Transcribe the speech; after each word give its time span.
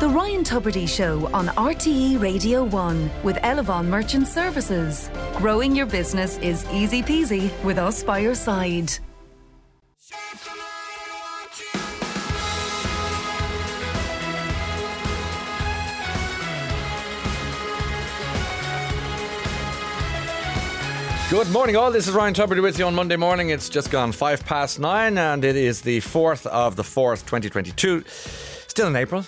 The 0.00 0.08
Ryan 0.08 0.44
Tubridy 0.44 0.88
Show 0.88 1.28
on 1.34 1.48
RTE 1.48 2.22
Radio 2.22 2.64
1 2.64 3.10
with 3.22 3.36
Elavon 3.36 3.84
Merchant 3.84 4.26
Services. 4.26 5.10
Growing 5.36 5.76
your 5.76 5.84
business 5.84 6.38
is 6.38 6.64
easy 6.70 7.02
peasy 7.02 7.50
with 7.62 7.76
us 7.76 8.02
by 8.02 8.20
your 8.20 8.34
side. 8.34 8.90
Good 21.28 21.50
morning, 21.50 21.76
all. 21.76 21.90
This 21.90 22.08
is 22.08 22.14
Ryan 22.14 22.32
Tubridy 22.32 22.62
with 22.62 22.78
you 22.78 22.86
on 22.86 22.94
Monday 22.94 23.16
morning. 23.16 23.50
It's 23.50 23.68
just 23.68 23.90
gone 23.90 24.12
five 24.12 24.46
past 24.46 24.80
nine, 24.80 25.18
and 25.18 25.44
it 25.44 25.56
is 25.56 25.82
the 25.82 26.00
4th 26.00 26.46
of 26.46 26.76
the 26.76 26.84
4th, 26.84 27.26
2022. 27.26 28.02
Still 28.66 28.86
in 28.86 28.96
April. 28.96 29.26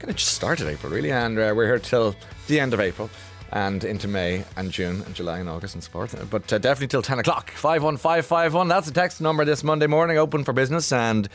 Kind 0.00 0.08
of 0.12 0.16
just 0.16 0.32
started 0.32 0.66
April, 0.66 0.90
really, 0.90 1.12
and 1.12 1.38
uh, 1.38 1.52
we're 1.54 1.66
here 1.66 1.78
till 1.78 2.16
the 2.46 2.58
end 2.58 2.72
of 2.72 2.80
April 2.80 3.10
and 3.52 3.84
into 3.84 4.08
May 4.08 4.44
and 4.56 4.70
June 4.72 5.02
and 5.02 5.14
July 5.14 5.40
and 5.40 5.48
August 5.48 5.74
and 5.74 5.84
so 5.84 5.90
forth. 5.90 6.30
But 6.30 6.50
uh, 6.50 6.56
definitely 6.56 6.86
till 6.86 7.02
10 7.02 7.18
o'clock. 7.18 7.50
51551. 7.50 8.68
That's 8.68 8.86
the 8.86 8.94
text 8.94 9.20
number 9.20 9.44
this 9.44 9.62
Monday 9.62 9.86
morning, 9.86 10.16
open 10.16 10.42
for 10.42 10.54
business. 10.54 10.90
And 10.90 11.28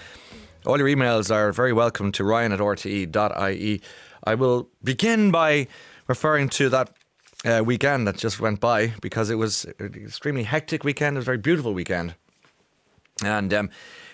all 0.66 0.80
your 0.80 0.88
emails 0.88 1.30
are 1.30 1.52
very 1.52 1.73
welcome 1.73 2.12
to 2.14 2.23
ryan 2.23 2.52
at 2.52 2.59
rte.ie. 2.59 3.82
I 4.23 4.34
will 4.34 4.68
begin 4.84 5.30
by 5.30 5.68
referring 6.08 6.50
to 6.50 6.70
that 6.70 6.90
uh, 7.45 7.62
weekend 7.64 8.08
that 8.08 8.18
just 8.18 8.40
went 8.40 8.59
by 8.59 8.94
because 9.00 9.30
it 9.30 9.36
was 9.36 9.66
an 9.78 9.94
extremely 9.94 10.42
hectic 10.42 10.84
weekend. 10.84 11.18
It 11.18 11.20
was 11.20 11.26
a 11.26 11.28
very 11.28 11.38
beautiful 11.38 11.76
weekend. 11.76 12.16
And 13.24 13.54
um, 13.54 13.70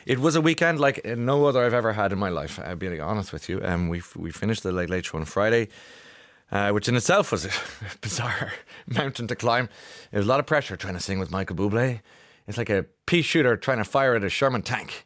it 0.06 0.20
was 0.20 0.36
a 0.36 0.42
weekend 0.42 0.80
like 0.80 1.04
no 1.06 1.46
other 1.46 1.64
I've 1.64 1.74
ever 1.74 1.94
had 1.94 2.12
in 2.12 2.20
my 2.20 2.30
life. 2.30 2.60
I'll 2.60 2.76
be 2.76 3.00
honest 3.00 3.34
with 3.34 3.50
you. 3.50 3.62
Um, 3.64 3.90
we 3.90 4.02
we 4.16 4.32
finished 4.32 4.64
the 4.64 4.72
Late 4.72 4.90
Late 4.90 5.06
Show 5.06 5.18
on 5.18 5.26
Friday, 5.26 5.70
uh, 6.52 6.72
which 6.72 6.88
in 6.88 6.96
itself 6.96 7.32
was 7.32 7.46
a 7.46 7.52
bizarre 8.02 8.54
mountain 8.88 9.28
to 9.28 9.36
climb. 9.36 9.70
It 10.12 10.18
was 10.18 10.26
a 10.26 10.30
lot 10.30 10.40
of 10.40 10.46
pressure 10.46 10.78
trying 10.78 10.96
to 10.96 11.00
sing 11.00 11.20
with 11.20 11.32
Michael 11.32 11.56
Bublé. 11.56 12.02
It's 12.48 12.58
like 12.58 12.70
a 12.70 12.86
pea 13.06 13.22
shooter 13.22 13.56
trying 13.58 13.78
to 13.78 13.84
fire 13.84 14.16
at 14.16 14.24
a 14.24 14.30
Sherman 14.30 14.62
tank, 14.62 15.06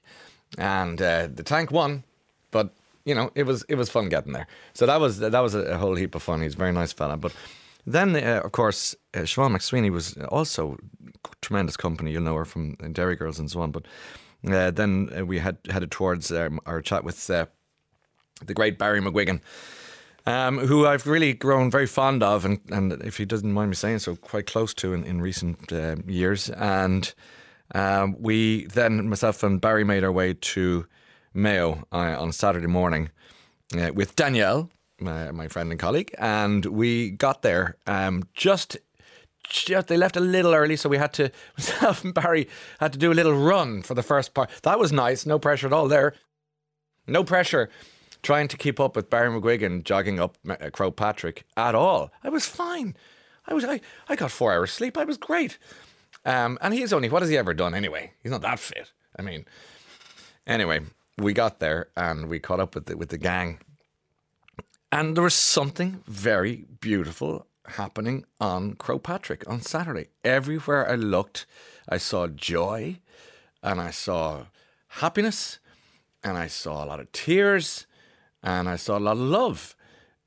and 0.57 1.01
uh, 1.01 1.27
the 1.33 1.43
tank 1.43 1.71
won, 1.71 2.03
but 2.51 2.73
you 3.03 3.15
know 3.15 3.31
it 3.35 3.43
was 3.43 3.63
it 3.69 3.75
was 3.75 3.89
fun 3.89 4.09
getting 4.09 4.33
there. 4.33 4.47
So 4.73 4.85
that 4.85 4.99
was 4.99 5.19
that 5.19 5.39
was 5.39 5.55
a 5.55 5.77
whole 5.77 5.95
heap 5.95 6.15
of 6.15 6.23
fun. 6.23 6.41
He's 6.41 6.55
a 6.55 6.57
very 6.57 6.71
nice 6.71 6.93
fella, 6.93 7.17
but. 7.17 7.33
Then, 7.85 8.15
uh, 8.15 8.41
of 8.43 8.51
course, 8.51 8.95
uh, 9.13 9.19
Siobhan 9.19 9.55
McSweeney 9.55 9.91
was 9.91 10.17
also 10.29 10.77
tremendous 11.41 11.77
company. 11.77 12.11
You'll 12.11 12.23
know 12.23 12.35
her 12.35 12.45
from 12.45 12.75
Derry 12.91 13.15
Girls 13.15 13.39
and 13.39 13.49
so 13.49 13.61
on. 13.61 13.71
But 13.71 13.85
uh, 14.47 14.71
then 14.71 15.09
uh, 15.17 15.25
we 15.25 15.39
had 15.39 15.57
headed 15.69 15.91
towards 15.91 16.31
um, 16.31 16.59
our 16.65 16.81
chat 16.81 17.03
with 17.03 17.29
uh, 17.29 17.45
the 18.43 18.53
great 18.53 18.77
Barry 18.77 19.01
McGuigan, 19.01 19.41
um, 20.25 20.57
who 20.57 20.87
I've 20.87 21.05
really 21.05 21.33
grown 21.33 21.69
very 21.69 21.85
fond 21.85 22.23
of, 22.23 22.45
and, 22.45 22.59
and 22.71 22.91
if 23.03 23.17
he 23.17 23.25
doesn't 23.25 23.51
mind 23.51 23.69
me 23.69 23.75
saying 23.75 23.99
so, 23.99 24.15
quite 24.15 24.47
close 24.47 24.73
to 24.75 24.93
in, 24.93 25.03
in 25.03 25.21
recent 25.21 25.71
uh, 25.71 25.97
years. 26.07 26.49
And 26.49 27.13
um, 27.73 28.15
we 28.19 28.65
then, 28.65 29.09
myself 29.09 29.43
and 29.43 29.61
Barry, 29.61 29.83
made 29.83 30.03
our 30.03 30.11
way 30.11 30.33
to 30.33 30.87
Mayo 31.33 31.85
on 31.91 32.31
Saturday 32.31 32.67
morning 32.67 33.09
with 33.93 34.15
Danielle 34.15 34.69
my, 34.99 35.31
my 35.31 35.47
friend 35.47 35.71
and 35.71 35.79
colleague, 35.79 36.13
and 36.17 36.65
we 36.65 37.11
got 37.11 37.41
there 37.41 37.77
um, 37.87 38.23
just 38.33 38.77
just 39.47 39.87
they 39.87 39.97
left 39.97 40.17
a 40.17 40.21
little 40.21 40.53
early, 40.53 40.75
so 40.75 40.89
we 40.89 40.97
had 40.97 41.13
to 41.13 41.31
myself 41.57 42.03
and 42.03 42.13
Barry 42.13 42.47
had 42.79 42.93
to 42.93 42.99
do 42.99 43.11
a 43.11 43.13
little 43.13 43.33
run 43.33 43.81
for 43.81 43.93
the 43.93 44.03
first 44.03 44.33
part. 44.33 44.49
That 44.63 44.79
was 44.79 44.91
nice, 44.91 45.25
no 45.25 45.39
pressure 45.39 45.67
at 45.67 45.73
all 45.73 45.87
there. 45.87 46.15
No 47.07 47.23
pressure 47.23 47.69
trying 48.23 48.47
to 48.47 48.57
keep 48.57 48.79
up 48.79 48.95
with 48.95 49.09
Barry 49.09 49.29
McGuigan 49.29 49.83
jogging 49.83 50.19
up 50.19 50.37
uh, 50.49 50.55
Croagh 50.71 50.95
Patrick 50.95 51.45
at 51.55 51.75
all. 51.75 52.11
I 52.23 52.29
was 52.29 52.45
fine. 52.45 52.95
I 53.47 53.53
was 53.53 53.63
I, 53.63 53.81
I 54.09 54.15
got 54.15 54.31
four 54.31 54.51
hours 54.51 54.71
sleep. 54.71 54.97
I 54.97 55.03
was 55.03 55.17
great. 55.17 55.57
Um, 56.25 56.57
and 56.61 56.73
he's 56.73 56.91
only 56.91 57.09
what 57.09 57.21
has 57.21 57.29
he 57.29 57.37
ever 57.37 57.53
done 57.53 57.75
anyway? 57.75 58.13
He's 58.23 58.31
not 58.31 58.41
that 58.41 58.59
fit. 58.59 58.91
I 59.17 59.21
mean, 59.21 59.45
anyway, 60.47 60.81
we 61.17 61.33
got 61.33 61.59
there 61.59 61.89
and 61.95 62.27
we 62.27 62.39
caught 62.39 62.59
up 62.59 62.73
with 62.73 62.87
the, 62.87 62.97
with 62.97 63.09
the 63.09 63.17
gang 63.17 63.59
and 64.95 65.17
there 65.17 65.23
was 65.23 65.33
something 65.33 66.01
very 66.07 66.63
beautiful 66.79 67.47
happening 67.65 68.23
on 68.39 68.75
Croagh 68.75 69.03
Patrick 69.03 69.43
on 69.45 69.59
Saturday. 69.59 70.07
Everywhere 70.23 70.89
I 70.89 70.95
looked, 70.95 71.45
I 71.89 71.97
saw 71.97 72.27
joy 72.27 72.99
and 73.61 73.81
I 73.81 73.91
saw 73.91 74.45
happiness 74.87 75.59
and 76.23 76.37
I 76.37 76.47
saw 76.47 76.81
a 76.81 76.87
lot 76.87 77.01
of 77.01 77.11
tears 77.11 77.87
and 78.41 78.69
I 78.69 78.77
saw 78.77 78.97
a 78.97 79.01
lot 79.01 79.17
of 79.17 79.19
love. 79.19 79.75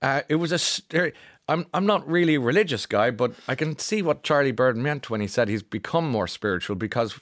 Uh, 0.03 0.21
it 0.29 0.35
was 0.35 0.53
a. 0.53 1.13
I'm 1.49 1.65
I'm 1.73 1.87
not 1.87 2.07
really 2.07 2.35
a 2.35 2.41
religious 2.41 2.85
guy, 2.85 3.11
but 3.11 3.33
I 3.49 3.55
can 3.55 3.79
see 3.79 4.03
what 4.03 4.23
Charlie 4.23 4.53
Bird 4.53 4.77
meant 4.77 5.09
when 5.09 5.23
he 5.23 5.27
said 5.27 5.49
he's 5.49 5.63
become 5.63 6.07
more 6.11 6.29
spiritual 6.29 6.77
because 6.77 7.19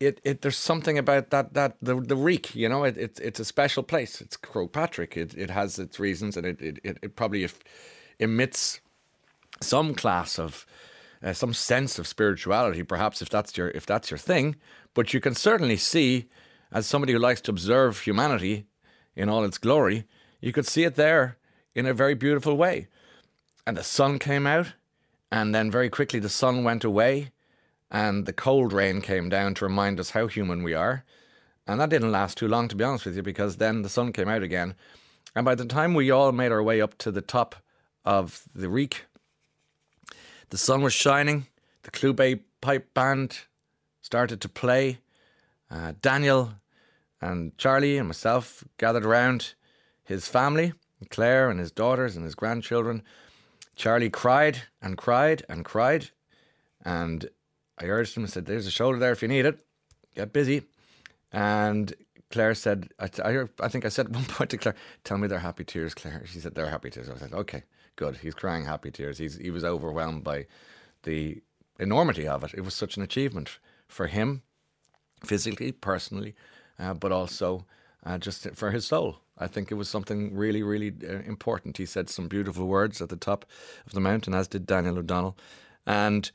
it, 0.00 0.18
it 0.24 0.40
there's 0.40 0.56
something 0.56 0.96
about 0.96 1.28
that 1.30 1.52
that 1.54 1.76
the 1.82 2.00
the 2.00 2.16
reek, 2.16 2.54
you 2.54 2.68
know, 2.68 2.84
it, 2.84 2.96
it 2.96 3.20
it's 3.22 3.38
a 3.38 3.44
special 3.44 3.82
place. 3.82 4.20
It's 4.20 4.36
Croagh 4.36 4.72
Patrick. 4.72 5.16
It 5.16 5.34
it 5.34 5.50
has 5.50 5.78
its 5.78 6.00
reasons, 6.00 6.36
and 6.36 6.46
it 6.46 6.60
it, 6.82 6.98
it 7.02 7.16
probably 7.16 7.46
emits 8.18 8.80
some 9.60 9.94
class 9.94 10.38
of 10.38 10.66
uh, 11.22 11.34
some 11.34 11.52
sense 11.52 11.98
of 11.98 12.06
spirituality, 12.06 12.82
perhaps 12.82 13.20
if 13.20 13.28
that's 13.28 13.56
your 13.58 13.68
if 13.70 13.84
that's 13.84 14.10
your 14.10 14.18
thing. 14.18 14.56
But 14.94 15.12
you 15.12 15.20
can 15.20 15.34
certainly 15.34 15.76
see, 15.76 16.28
as 16.72 16.86
somebody 16.86 17.12
who 17.12 17.18
likes 17.18 17.42
to 17.42 17.50
observe 17.50 18.00
humanity 18.00 18.66
in 19.14 19.28
all 19.28 19.44
its 19.44 19.58
glory, 19.58 20.06
you 20.40 20.52
could 20.52 20.66
see 20.66 20.84
it 20.84 20.94
there 20.94 21.36
in 21.74 21.84
a 21.84 21.92
very 21.92 22.14
beautiful 22.14 22.56
way. 22.56 22.88
And 23.66 23.76
the 23.76 23.84
sun 23.84 24.18
came 24.18 24.46
out, 24.46 24.72
and 25.30 25.54
then 25.54 25.70
very 25.70 25.90
quickly 25.90 26.20
the 26.20 26.30
sun 26.30 26.64
went 26.64 26.84
away 26.84 27.32
and 27.90 28.26
the 28.26 28.32
cold 28.32 28.72
rain 28.72 29.00
came 29.00 29.28
down 29.28 29.54
to 29.54 29.64
remind 29.64 29.98
us 29.98 30.10
how 30.10 30.26
human 30.26 30.62
we 30.62 30.74
are. 30.74 31.04
And 31.66 31.80
that 31.80 31.90
didn't 31.90 32.12
last 32.12 32.38
too 32.38 32.48
long, 32.48 32.68
to 32.68 32.76
be 32.76 32.84
honest 32.84 33.06
with 33.06 33.16
you, 33.16 33.22
because 33.22 33.56
then 33.56 33.82
the 33.82 33.88
sun 33.88 34.12
came 34.12 34.28
out 34.28 34.42
again. 34.42 34.74
And 35.34 35.44
by 35.44 35.54
the 35.54 35.64
time 35.64 35.94
we 35.94 36.10
all 36.10 36.32
made 36.32 36.52
our 36.52 36.62
way 36.62 36.80
up 36.80 36.98
to 36.98 37.10
the 37.10 37.20
top 37.20 37.56
of 38.04 38.44
the 38.54 38.68
reek, 38.68 39.04
the 40.50 40.58
sun 40.58 40.82
was 40.82 40.92
shining, 40.92 41.46
the 41.82 41.90
Clew 41.90 42.12
Bay 42.12 42.40
pipe 42.60 42.92
band 42.94 43.40
started 44.02 44.40
to 44.40 44.48
play. 44.48 44.98
Uh, 45.70 45.92
Daniel 46.00 46.54
and 47.20 47.56
Charlie 47.56 47.98
and 47.98 48.08
myself 48.08 48.64
gathered 48.76 49.06
around 49.06 49.54
his 50.02 50.26
family, 50.26 50.72
Claire 51.08 51.48
and 51.48 51.60
his 51.60 51.70
daughters 51.70 52.16
and 52.16 52.24
his 52.24 52.34
grandchildren. 52.34 53.02
Charlie 53.76 54.10
cried 54.10 54.62
and 54.82 54.98
cried 54.98 55.44
and 55.48 55.64
cried, 55.64 56.10
and 56.84 57.30
I 57.80 57.86
urged 57.86 58.16
him 58.16 58.24
and 58.24 58.32
said, 58.32 58.46
There's 58.46 58.66
a 58.66 58.70
shoulder 58.70 58.98
there 58.98 59.12
if 59.12 59.22
you 59.22 59.28
need 59.28 59.46
it. 59.46 59.60
Get 60.14 60.32
busy. 60.32 60.62
And 61.32 61.92
Claire 62.30 62.54
said, 62.54 62.88
I, 62.98 63.08
I, 63.24 63.44
I, 63.60 63.68
think 63.68 63.84
I 63.84 63.88
said 63.88 64.06
at 64.06 64.12
one 64.14 64.24
point 64.24 64.50
to 64.50 64.58
Claire, 64.58 64.76
Tell 65.04 65.18
me 65.18 65.28
they're 65.28 65.38
happy 65.38 65.64
tears, 65.64 65.94
Claire. 65.94 66.22
She 66.26 66.40
said, 66.40 66.54
They're 66.54 66.70
happy 66.70 66.90
tears. 66.90 67.08
I 67.08 67.16
said, 67.16 67.32
Okay, 67.32 67.62
good. 67.96 68.18
He's 68.18 68.34
crying 68.34 68.64
happy 68.64 68.90
tears. 68.90 69.18
He's, 69.18 69.36
he 69.36 69.50
was 69.50 69.64
overwhelmed 69.64 70.24
by 70.24 70.46
the 71.04 71.42
enormity 71.78 72.28
of 72.28 72.44
it. 72.44 72.52
It 72.54 72.62
was 72.62 72.74
such 72.74 72.96
an 72.96 73.02
achievement 73.02 73.58
for 73.88 74.06
him, 74.06 74.42
physically, 75.24 75.72
personally, 75.72 76.34
uh, 76.78 76.94
but 76.94 77.10
also 77.10 77.64
uh, 78.04 78.18
just 78.18 78.48
for 78.54 78.70
his 78.70 78.86
soul. 78.86 79.20
I 79.38 79.46
think 79.46 79.70
it 79.70 79.74
was 79.74 79.88
something 79.88 80.34
really, 80.34 80.62
really 80.62 80.92
uh, 81.02 81.20
important. 81.26 81.78
He 81.78 81.86
said 81.86 82.10
some 82.10 82.28
beautiful 82.28 82.66
words 82.66 83.00
at 83.00 83.08
the 83.08 83.16
top 83.16 83.46
of 83.86 83.92
the 83.92 84.00
mountain, 84.00 84.34
as 84.34 84.48
did 84.48 84.66
Daniel 84.66 84.98
O'Donnell. 84.98 85.36
And 85.86 86.30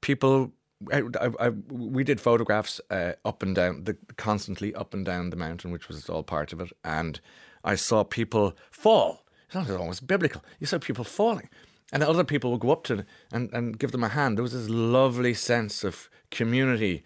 people 0.00 0.52
I, 0.90 1.02
I, 1.38 1.48
we 1.68 2.04
did 2.04 2.20
photographs 2.20 2.80
uh, 2.90 3.12
up 3.24 3.42
and 3.42 3.54
down, 3.54 3.84
the, 3.84 3.96
constantly 4.16 4.74
up 4.74 4.94
and 4.94 5.04
down 5.04 5.28
the 5.28 5.36
mountain, 5.36 5.72
which 5.72 5.88
was 5.88 6.08
all 6.08 6.22
part 6.22 6.52
of 6.52 6.60
it. 6.60 6.72
And 6.82 7.20
I 7.62 7.74
saw 7.74 8.02
people 8.02 8.56
fall. 8.70 9.24
It's 9.46 9.54
not 9.54 9.70
almost 9.70 10.06
biblical. 10.06 10.42
You 10.58 10.66
saw 10.66 10.78
people 10.78 11.04
falling. 11.04 11.50
And 11.92 12.02
other 12.02 12.24
people 12.24 12.50
would 12.52 12.60
go 12.60 12.70
up 12.70 12.84
to 12.84 13.04
and, 13.32 13.52
and 13.52 13.78
give 13.78 13.92
them 13.92 14.04
a 14.04 14.08
hand. 14.08 14.38
There 14.38 14.42
was 14.42 14.52
this 14.52 14.70
lovely 14.70 15.34
sense 15.34 15.84
of 15.84 16.08
community, 16.30 17.02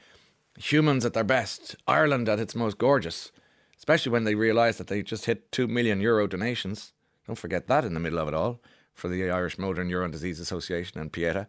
humans 0.59 1.05
at 1.05 1.15
their 1.15 1.25
best, 1.25 1.75
Ireland 1.89 2.29
at 2.29 2.39
its 2.39 2.55
most 2.55 2.79
gorgeous, 2.79 3.33
especially 3.77 4.13
when 4.13 4.25
they 4.25 4.35
realised 4.35 4.79
that 4.79 4.89
they 4.89 5.03
just 5.03 5.25
hit 5.25 5.51
2 5.51 5.67
million 5.67 6.01
euro 6.01 6.27
donations. 6.27 6.93
Don't 7.27 7.37
forget 7.37 7.67
that 7.67 7.85
in 7.85 7.95
the 7.95 8.01
middle 8.01 8.19
of 8.19 8.29
it 8.29 8.35
all 8.35 8.61
for 8.93 9.09
the 9.09 9.29
Irish 9.31 9.59
Motor 9.59 9.83
and 9.83 9.91
Neuron 9.91 10.13
Disease 10.13 10.39
Association 10.39 11.01
and 11.01 11.11
Pieta. 11.11 11.49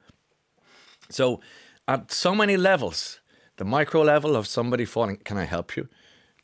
So, 1.10 1.40
at 1.88 2.12
so 2.12 2.34
many 2.34 2.58
levels, 2.58 3.20
the 3.58 3.66
micro 3.66 4.02
level 4.02 4.36
of 4.36 4.48
somebody 4.48 4.86
falling, 4.86 5.18
can 5.18 5.38
I 5.38 5.46
help 5.46 5.76
you? 5.78 5.88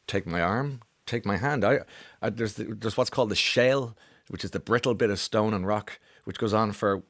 Take 0.08 0.28
my 0.28 0.42
arm, 0.42 0.82
take 1.06 1.26
my 1.26 1.38
hand. 1.38 1.64
I, 1.64 1.80
I 2.22 2.30
there's 2.30 2.54
the, 2.54 2.66
there's 2.66 2.98
what's 2.98 3.10
called 3.10 3.30
the 3.30 3.36
shale, 3.36 3.98
which 4.30 4.44
is 4.44 4.52
the 4.52 4.60
brittle 4.60 4.94
bit 4.94 5.10
of 5.10 5.20
stone 5.20 5.54
and 5.54 5.66
rock, 5.66 6.00
which 6.26 6.38
goes 6.38 6.54
on 6.54 6.72
for 6.72 7.04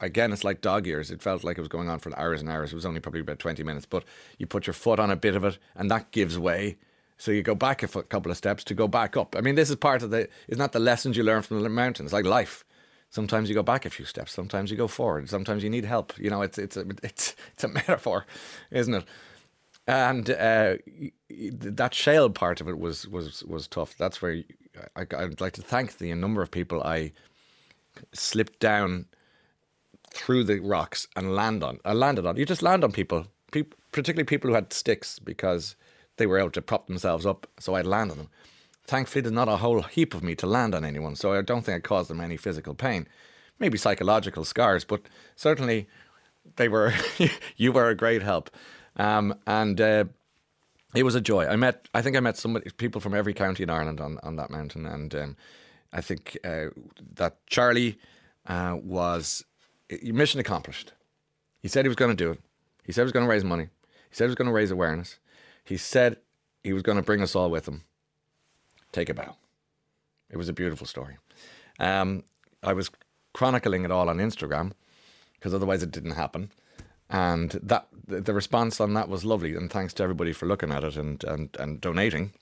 again, 0.00 0.32
it's 0.32 0.44
like 0.44 0.60
dog 0.60 0.86
ears. 0.86 1.10
It 1.10 1.22
felt 1.22 1.44
like 1.44 1.58
it 1.58 1.60
was 1.60 1.68
going 1.68 1.88
on 1.88 1.98
for 1.98 2.16
hours 2.18 2.40
and 2.40 2.50
hours. 2.50 2.72
It 2.72 2.76
was 2.76 2.86
only 2.86 3.00
probably 3.00 3.20
about 3.20 3.38
20 3.38 3.62
minutes, 3.62 3.86
but 3.86 4.04
you 4.38 4.46
put 4.46 4.66
your 4.66 4.74
foot 4.74 4.98
on 4.98 5.10
a 5.10 5.16
bit 5.16 5.36
of 5.36 5.44
it 5.44 5.58
and 5.74 5.90
that 5.90 6.10
gives 6.10 6.38
way 6.38 6.78
So 7.16 7.30
you 7.30 7.42
go 7.42 7.54
back 7.54 7.82
a 7.82 7.88
couple 7.88 8.30
of 8.30 8.36
steps 8.36 8.64
to 8.64 8.74
go 8.74 8.88
back 8.88 9.16
up. 9.16 9.36
I 9.36 9.40
mean, 9.40 9.54
this 9.54 9.70
is 9.70 9.76
part 9.76 10.02
of 10.02 10.10
the, 10.10 10.28
is 10.48 10.58
not 10.58 10.72
the 10.72 10.80
lessons 10.80 11.16
you 11.16 11.22
learn 11.22 11.42
from 11.42 11.62
the 11.62 11.68
mountains, 11.68 12.12
like 12.12 12.24
life. 12.24 12.64
Sometimes 13.14 13.48
you 13.48 13.54
go 13.54 13.62
back 13.62 13.86
a 13.86 13.90
few 13.90 14.04
steps. 14.04 14.32
Sometimes 14.32 14.72
you 14.72 14.76
go 14.76 14.88
forward. 14.88 15.30
Sometimes 15.30 15.62
you 15.62 15.70
need 15.70 15.84
help. 15.84 16.12
You 16.18 16.30
know, 16.30 16.42
it's 16.42 16.58
it's 16.58 16.76
a 16.76 16.84
it's 17.04 17.36
it's 17.52 17.62
a 17.62 17.68
metaphor, 17.80 18.26
isn't 18.72 18.92
it? 18.92 19.04
And 19.86 20.30
uh, 20.30 20.78
that 21.30 21.94
shale 21.94 22.28
part 22.28 22.60
of 22.60 22.68
it 22.68 22.76
was 22.76 23.06
was 23.06 23.44
was 23.44 23.68
tough. 23.68 23.96
That's 23.96 24.20
where 24.20 24.42
I, 24.96 25.06
I'd 25.16 25.40
like 25.40 25.52
to 25.52 25.62
thank 25.62 25.98
the 25.98 26.12
number 26.14 26.42
of 26.42 26.50
people 26.50 26.82
I 26.82 27.12
slipped 28.12 28.58
down 28.58 29.06
through 30.10 30.42
the 30.42 30.58
rocks 30.58 31.06
and 31.14 31.36
land 31.36 31.62
on. 31.62 31.78
I 31.84 31.92
landed 31.92 32.26
on. 32.26 32.36
You 32.36 32.44
just 32.44 32.62
land 32.62 32.82
on 32.82 32.90
people, 32.90 33.28
people 33.52 33.78
particularly 33.92 34.24
people 34.24 34.50
who 34.50 34.56
had 34.56 34.72
sticks 34.72 35.20
because 35.20 35.76
they 36.16 36.26
were 36.26 36.38
able 36.40 36.50
to 36.50 36.62
prop 36.62 36.88
themselves 36.88 37.24
up. 37.24 37.46
So 37.60 37.76
I'd 37.76 37.86
land 37.86 38.10
on 38.10 38.18
them. 38.18 38.30
Thankfully, 38.86 39.22
there's 39.22 39.32
not 39.32 39.48
a 39.48 39.56
whole 39.56 39.82
heap 39.82 40.14
of 40.14 40.22
me 40.22 40.34
to 40.36 40.46
land 40.46 40.74
on 40.74 40.84
anyone, 40.84 41.16
so 41.16 41.32
I 41.32 41.40
don't 41.40 41.62
think 41.62 41.76
I 41.76 41.80
caused 41.80 42.10
them 42.10 42.20
any 42.20 42.36
physical 42.36 42.74
pain. 42.74 43.08
Maybe 43.58 43.78
psychological 43.78 44.44
scars, 44.44 44.84
but 44.84 45.02
certainly 45.36 45.88
they 46.56 46.68
were. 46.68 46.92
you 47.56 47.72
were 47.72 47.88
a 47.88 47.94
great 47.94 48.22
help, 48.22 48.50
um, 48.96 49.34
and 49.46 49.80
uh, 49.80 50.04
it 50.94 51.02
was 51.02 51.14
a 51.14 51.20
joy. 51.20 51.46
I 51.46 51.56
met. 51.56 51.88
I 51.94 52.02
think 52.02 52.16
I 52.16 52.20
met 52.20 52.36
somebody, 52.36 52.68
people 52.76 53.00
from 53.00 53.14
every 53.14 53.32
county 53.32 53.62
in 53.62 53.70
Ireland 53.70 54.00
on 54.00 54.18
on 54.22 54.36
that 54.36 54.50
mountain, 54.50 54.84
and 54.84 55.14
um, 55.14 55.36
I 55.92 56.02
think 56.02 56.36
uh, 56.44 56.66
that 57.14 57.38
Charlie 57.46 57.98
uh, 58.46 58.76
was 58.82 59.44
mission 60.02 60.40
accomplished. 60.40 60.92
He 61.62 61.68
said 61.68 61.86
he 61.86 61.88
was 61.88 61.96
going 61.96 62.14
to 62.14 62.24
do 62.24 62.32
it. 62.32 62.40
He 62.84 62.92
said 62.92 63.02
he 63.02 63.04
was 63.04 63.12
going 63.12 63.24
to 63.24 63.30
raise 63.30 63.44
money. 63.44 63.68
He 64.10 64.16
said 64.16 64.24
he 64.24 64.28
was 64.28 64.34
going 64.34 64.48
to 64.48 64.52
raise 64.52 64.70
awareness. 64.70 65.18
He 65.64 65.78
said 65.78 66.18
he 66.62 66.74
was 66.74 66.82
going 66.82 66.96
to 66.96 67.02
bring 67.02 67.22
us 67.22 67.34
all 67.34 67.50
with 67.50 67.66
him 67.66 67.84
take 68.94 69.08
a 69.08 69.14
bow. 69.14 69.36
It 70.30 70.36
was 70.36 70.48
a 70.48 70.52
beautiful 70.52 70.86
story. 70.86 71.18
Um, 71.78 72.24
I 72.62 72.72
was 72.72 72.90
chronicling 73.32 73.84
it 73.84 73.90
all 73.90 74.08
on 74.08 74.18
Instagram 74.18 74.72
because 75.34 75.52
otherwise 75.52 75.82
it 75.82 75.90
didn't 75.90 76.12
happen. 76.12 76.50
And 77.10 77.50
that 77.62 77.86
the 78.06 78.32
response 78.32 78.80
on 78.80 78.94
that 78.94 79.08
was 79.08 79.24
lovely, 79.24 79.54
and 79.54 79.70
thanks 79.70 79.92
to 79.94 80.02
everybody 80.02 80.32
for 80.32 80.46
looking 80.46 80.72
at 80.72 80.84
it 80.84 80.96
and 80.96 81.22
and, 81.24 81.54
and 81.58 81.80
donating. 81.80 82.32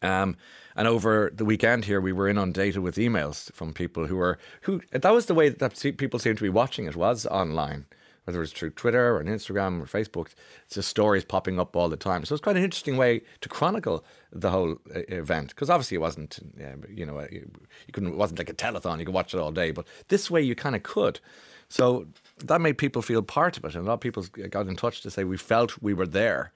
Um, 0.00 0.36
and 0.76 0.86
over 0.86 1.30
the 1.34 1.44
weekend 1.44 1.86
here, 1.86 2.00
we 2.00 2.12
were 2.12 2.28
inundated 2.28 2.82
with 2.82 2.96
emails 2.96 3.52
from 3.52 3.74
people 3.74 4.06
who 4.06 4.16
were 4.16 4.38
who. 4.62 4.80
That 4.92 5.12
was 5.12 5.26
the 5.26 5.34
way 5.34 5.48
that 5.48 5.96
people 5.98 6.20
seemed 6.20 6.38
to 6.38 6.44
be 6.44 6.48
watching 6.48 6.86
it 6.86 6.94
was 6.96 7.26
online 7.26 7.86
whether 8.24 8.42
it's 8.42 8.52
through 8.52 8.70
Twitter 8.70 9.16
or 9.16 9.22
Instagram 9.22 9.80
or 9.80 9.86
Facebook. 9.86 10.28
It's 10.66 10.76
just 10.76 10.88
stories 10.88 11.24
popping 11.24 11.58
up 11.58 11.74
all 11.74 11.88
the 11.88 11.96
time. 11.96 12.24
So 12.24 12.34
it's 12.34 12.42
quite 12.42 12.56
an 12.56 12.64
interesting 12.64 12.96
way 12.96 13.22
to 13.40 13.48
chronicle 13.48 14.04
the 14.32 14.50
whole 14.50 14.76
uh, 14.94 15.00
event 15.08 15.48
because 15.48 15.70
obviously 15.70 15.96
it 15.96 16.00
wasn't, 16.00 16.38
uh, 16.60 16.86
you 16.88 17.04
know, 17.04 17.20
you 17.30 17.46
couldn't. 17.92 18.10
It 18.10 18.16
wasn't 18.16 18.38
like 18.38 18.50
a 18.50 18.54
telethon. 18.54 18.98
You 18.98 19.06
could 19.06 19.14
watch 19.14 19.34
it 19.34 19.38
all 19.38 19.50
day, 19.50 19.70
but 19.70 19.86
this 20.08 20.30
way 20.30 20.40
you 20.42 20.54
kind 20.54 20.76
of 20.76 20.82
could. 20.82 21.20
So 21.68 22.06
that 22.44 22.60
made 22.60 22.78
people 22.78 23.02
feel 23.02 23.22
part 23.22 23.56
of 23.56 23.64
it, 23.64 23.74
and 23.74 23.84
a 23.84 23.88
lot 23.88 23.94
of 23.94 24.00
people 24.00 24.24
got 24.50 24.66
in 24.66 24.76
touch 24.76 25.00
to 25.02 25.10
say 25.10 25.24
we 25.24 25.36
felt 25.38 25.80
we 25.82 25.94
were 25.94 26.06
there. 26.06 26.52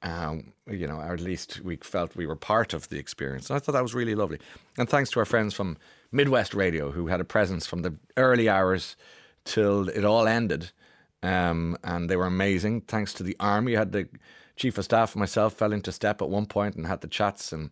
Um, 0.00 0.52
you 0.70 0.86
know, 0.86 0.98
or 0.98 1.12
at 1.12 1.20
least 1.20 1.60
we 1.64 1.74
felt 1.74 2.14
we 2.14 2.24
were 2.24 2.36
part 2.36 2.72
of 2.72 2.88
the 2.88 3.00
experience. 3.00 3.50
And 3.50 3.56
I 3.56 3.58
thought 3.58 3.72
that 3.72 3.82
was 3.82 3.94
really 3.94 4.14
lovely. 4.14 4.38
And 4.76 4.88
thanks 4.88 5.10
to 5.10 5.18
our 5.18 5.24
friends 5.24 5.54
from 5.54 5.76
Midwest 6.12 6.54
Radio 6.54 6.92
who 6.92 7.08
had 7.08 7.20
a 7.20 7.24
presence 7.24 7.66
from 7.66 7.82
the 7.82 7.94
early 8.16 8.48
hours 8.48 8.96
till 9.44 9.88
it 9.88 10.04
all 10.04 10.28
ended 10.28 10.70
um, 11.22 11.76
and 11.82 12.08
they 12.08 12.16
were 12.16 12.26
amazing. 12.26 12.82
Thanks 12.82 13.12
to 13.14 13.22
the 13.22 13.36
army, 13.40 13.74
had 13.74 13.92
the 13.92 14.08
chief 14.56 14.78
of 14.78 14.84
staff 14.84 15.14
and 15.14 15.20
myself 15.20 15.54
fell 15.54 15.72
into 15.72 15.92
step 15.92 16.20
at 16.20 16.28
one 16.28 16.46
point 16.46 16.74
and 16.76 16.86
had 16.86 17.00
the 17.00 17.08
chats 17.08 17.52
and 17.52 17.70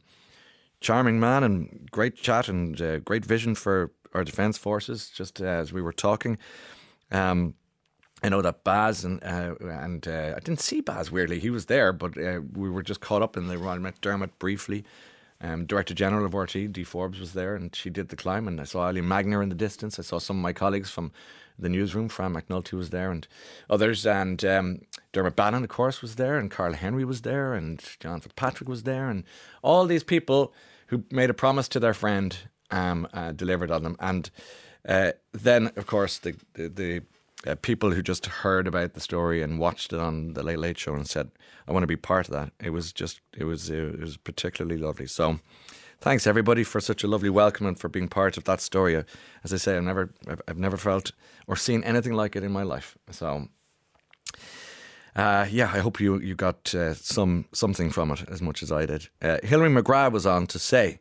charming 0.80 1.18
man 1.18 1.42
and 1.42 1.88
great 1.90 2.16
chat 2.16 2.48
and 2.48 2.80
uh, 2.80 2.98
great 3.00 3.24
vision 3.24 3.54
for 3.54 3.92
our 4.14 4.24
defence 4.24 4.56
forces. 4.58 5.10
Just 5.10 5.40
uh, 5.40 5.44
as 5.44 5.72
we 5.72 5.82
were 5.82 5.92
talking, 5.92 6.38
um, 7.10 7.54
I 8.22 8.28
know 8.28 8.42
that 8.42 8.64
Baz 8.64 9.04
and 9.04 9.22
uh, 9.22 9.54
and 9.60 10.06
uh, 10.08 10.34
I 10.36 10.40
didn't 10.40 10.60
see 10.60 10.80
Baz 10.80 11.10
weirdly. 11.10 11.38
He 11.38 11.50
was 11.50 11.66
there, 11.66 11.92
but 11.92 12.16
uh, 12.16 12.40
we 12.52 12.70
were 12.70 12.82
just 12.82 13.00
caught 13.00 13.22
up 13.22 13.36
in 13.36 13.46
the. 13.46 13.58
I 13.58 13.78
met 13.78 14.00
Dermot 14.00 14.38
briefly. 14.38 14.84
Um, 15.40 15.66
Director 15.66 15.94
General 15.94 16.26
of 16.26 16.34
RT, 16.34 16.72
Dee 16.72 16.84
Forbes, 16.84 17.20
was 17.20 17.34
there, 17.34 17.54
and 17.54 17.74
she 17.74 17.90
did 17.90 18.08
the 18.08 18.16
climb. 18.16 18.48
And 18.48 18.60
I 18.60 18.64
saw 18.64 18.86
Ali 18.86 19.02
Magner 19.02 19.42
in 19.42 19.48
the 19.48 19.54
distance. 19.54 19.98
I 19.98 20.02
saw 20.02 20.18
some 20.18 20.38
of 20.38 20.42
my 20.42 20.52
colleagues 20.52 20.90
from 20.90 21.12
the 21.58 21.68
newsroom. 21.68 22.08
Fran 22.08 22.34
McNulty 22.34 22.72
was 22.72 22.90
there, 22.90 23.10
and 23.10 23.26
others. 23.68 24.06
And 24.06 24.44
um, 24.44 24.82
Dermot 25.12 25.36
Bannon, 25.36 25.64
of 25.64 25.70
course, 25.70 26.02
was 26.02 26.16
there, 26.16 26.38
and 26.38 26.50
Karl 26.50 26.72
Henry 26.72 27.04
was 27.04 27.22
there, 27.22 27.54
and 27.54 27.82
John 28.00 28.20
Fitzpatrick 28.20 28.68
was 28.68 28.84
there, 28.84 29.08
and 29.08 29.24
all 29.62 29.86
these 29.86 30.04
people 30.04 30.54
who 30.88 31.04
made 31.10 31.30
a 31.30 31.34
promise 31.34 31.68
to 31.68 31.80
their 31.80 31.94
friend 31.94 32.36
um, 32.70 33.08
uh, 33.12 33.32
delivered 33.32 33.70
on 33.70 33.82
them. 33.82 33.96
And 34.00 34.30
uh, 34.88 35.12
then, 35.32 35.72
of 35.76 35.86
course, 35.86 36.18
the, 36.18 36.36
the 36.54 37.02
uh, 37.46 37.54
people 37.56 37.92
who 37.92 38.02
just 38.02 38.26
heard 38.26 38.66
about 38.66 38.94
the 38.94 39.00
story 39.00 39.42
and 39.42 39.58
watched 39.58 39.92
it 39.92 40.00
on 40.00 40.34
the 40.34 40.42
Late 40.42 40.58
Late 40.58 40.78
Show 40.78 40.94
and 40.94 41.06
said, 41.06 41.30
"I 41.68 41.72
want 41.72 41.82
to 41.82 41.88
be 41.88 41.96
part 41.96 42.28
of 42.28 42.34
that." 42.34 42.52
It 42.62 42.70
was 42.70 42.92
just, 42.92 43.20
it 43.36 43.44
was, 43.44 43.70
it 43.70 44.00
was 44.00 44.16
particularly 44.16 44.80
lovely. 44.80 45.06
So, 45.06 45.38
thanks 46.00 46.26
everybody 46.26 46.64
for 46.64 46.80
such 46.80 47.04
a 47.04 47.08
lovely 47.08 47.30
welcome 47.30 47.66
and 47.66 47.78
for 47.78 47.88
being 47.88 48.08
part 48.08 48.36
of 48.36 48.44
that 48.44 48.60
story. 48.60 48.96
As 49.44 49.52
I 49.52 49.56
say, 49.56 49.76
I've 49.76 49.84
never, 49.84 50.12
I've, 50.28 50.42
I've 50.48 50.58
never 50.58 50.76
felt 50.76 51.12
or 51.46 51.56
seen 51.56 51.82
anything 51.84 52.12
like 52.12 52.36
it 52.36 52.42
in 52.42 52.52
my 52.52 52.62
life. 52.62 52.98
So, 53.10 53.48
uh, 55.14 55.46
yeah, 55.50 55.70
I 55.72 55.78
hope 55.78 56.00
you 56.00 56.20
you 56.20 56.34
got 56.34 56.74
uh, 56.74 56.94
some 56.94 57.46
something 57.52 57.90
from 57.90 58.10
it 58.10 58.24
as 58.28 58.42
much 58.42 58.62
as 58.62 58.70
I 58.70 58.86
did. 58.86 59.08
Uh, 59.22 59.38
Hilary 59.42 59.70
McGrath 59.70 60.12
was 60.12 60.26
on 60.26 60.46
to 60.48 60.58
say, 60.58 61.00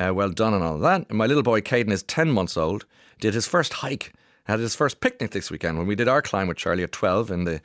uh, 0.00 0.12
"Well 0.12 0.30
done 0.30 0.54
and 0.54 0.64
all 0.64 0.78
that." 0.78 1.06
And 1.08 1.18
my 1.18 1.26
little 1.26 1.42
boy 1.42 1.60
Caden 1.60 1.92
is 1.92 2.02
ten 2.02 2.30
months 2.30 2.56
old. 2.56 2.86
Did 3.20 3.34
his 3.34 3.46
first 3.46 3.74
hike, 3.74 4.12
had 4.44 4.60
his 4.60 4.74
first 4.74 5.00
picnic 5.00 5.30
this 5.30 5.50
weekend 5.50 5.78
when 5.78 5.86
we 5.86 5.94
did 5.94 6.08
our 6.08 6.22
climb 6.22 6.48
with 6.48 6.56
Charlie 6.56 6.82
at 6.82 6.92
twelve 6.92 7.30
in 7.30 7.44
the 7.44 7.60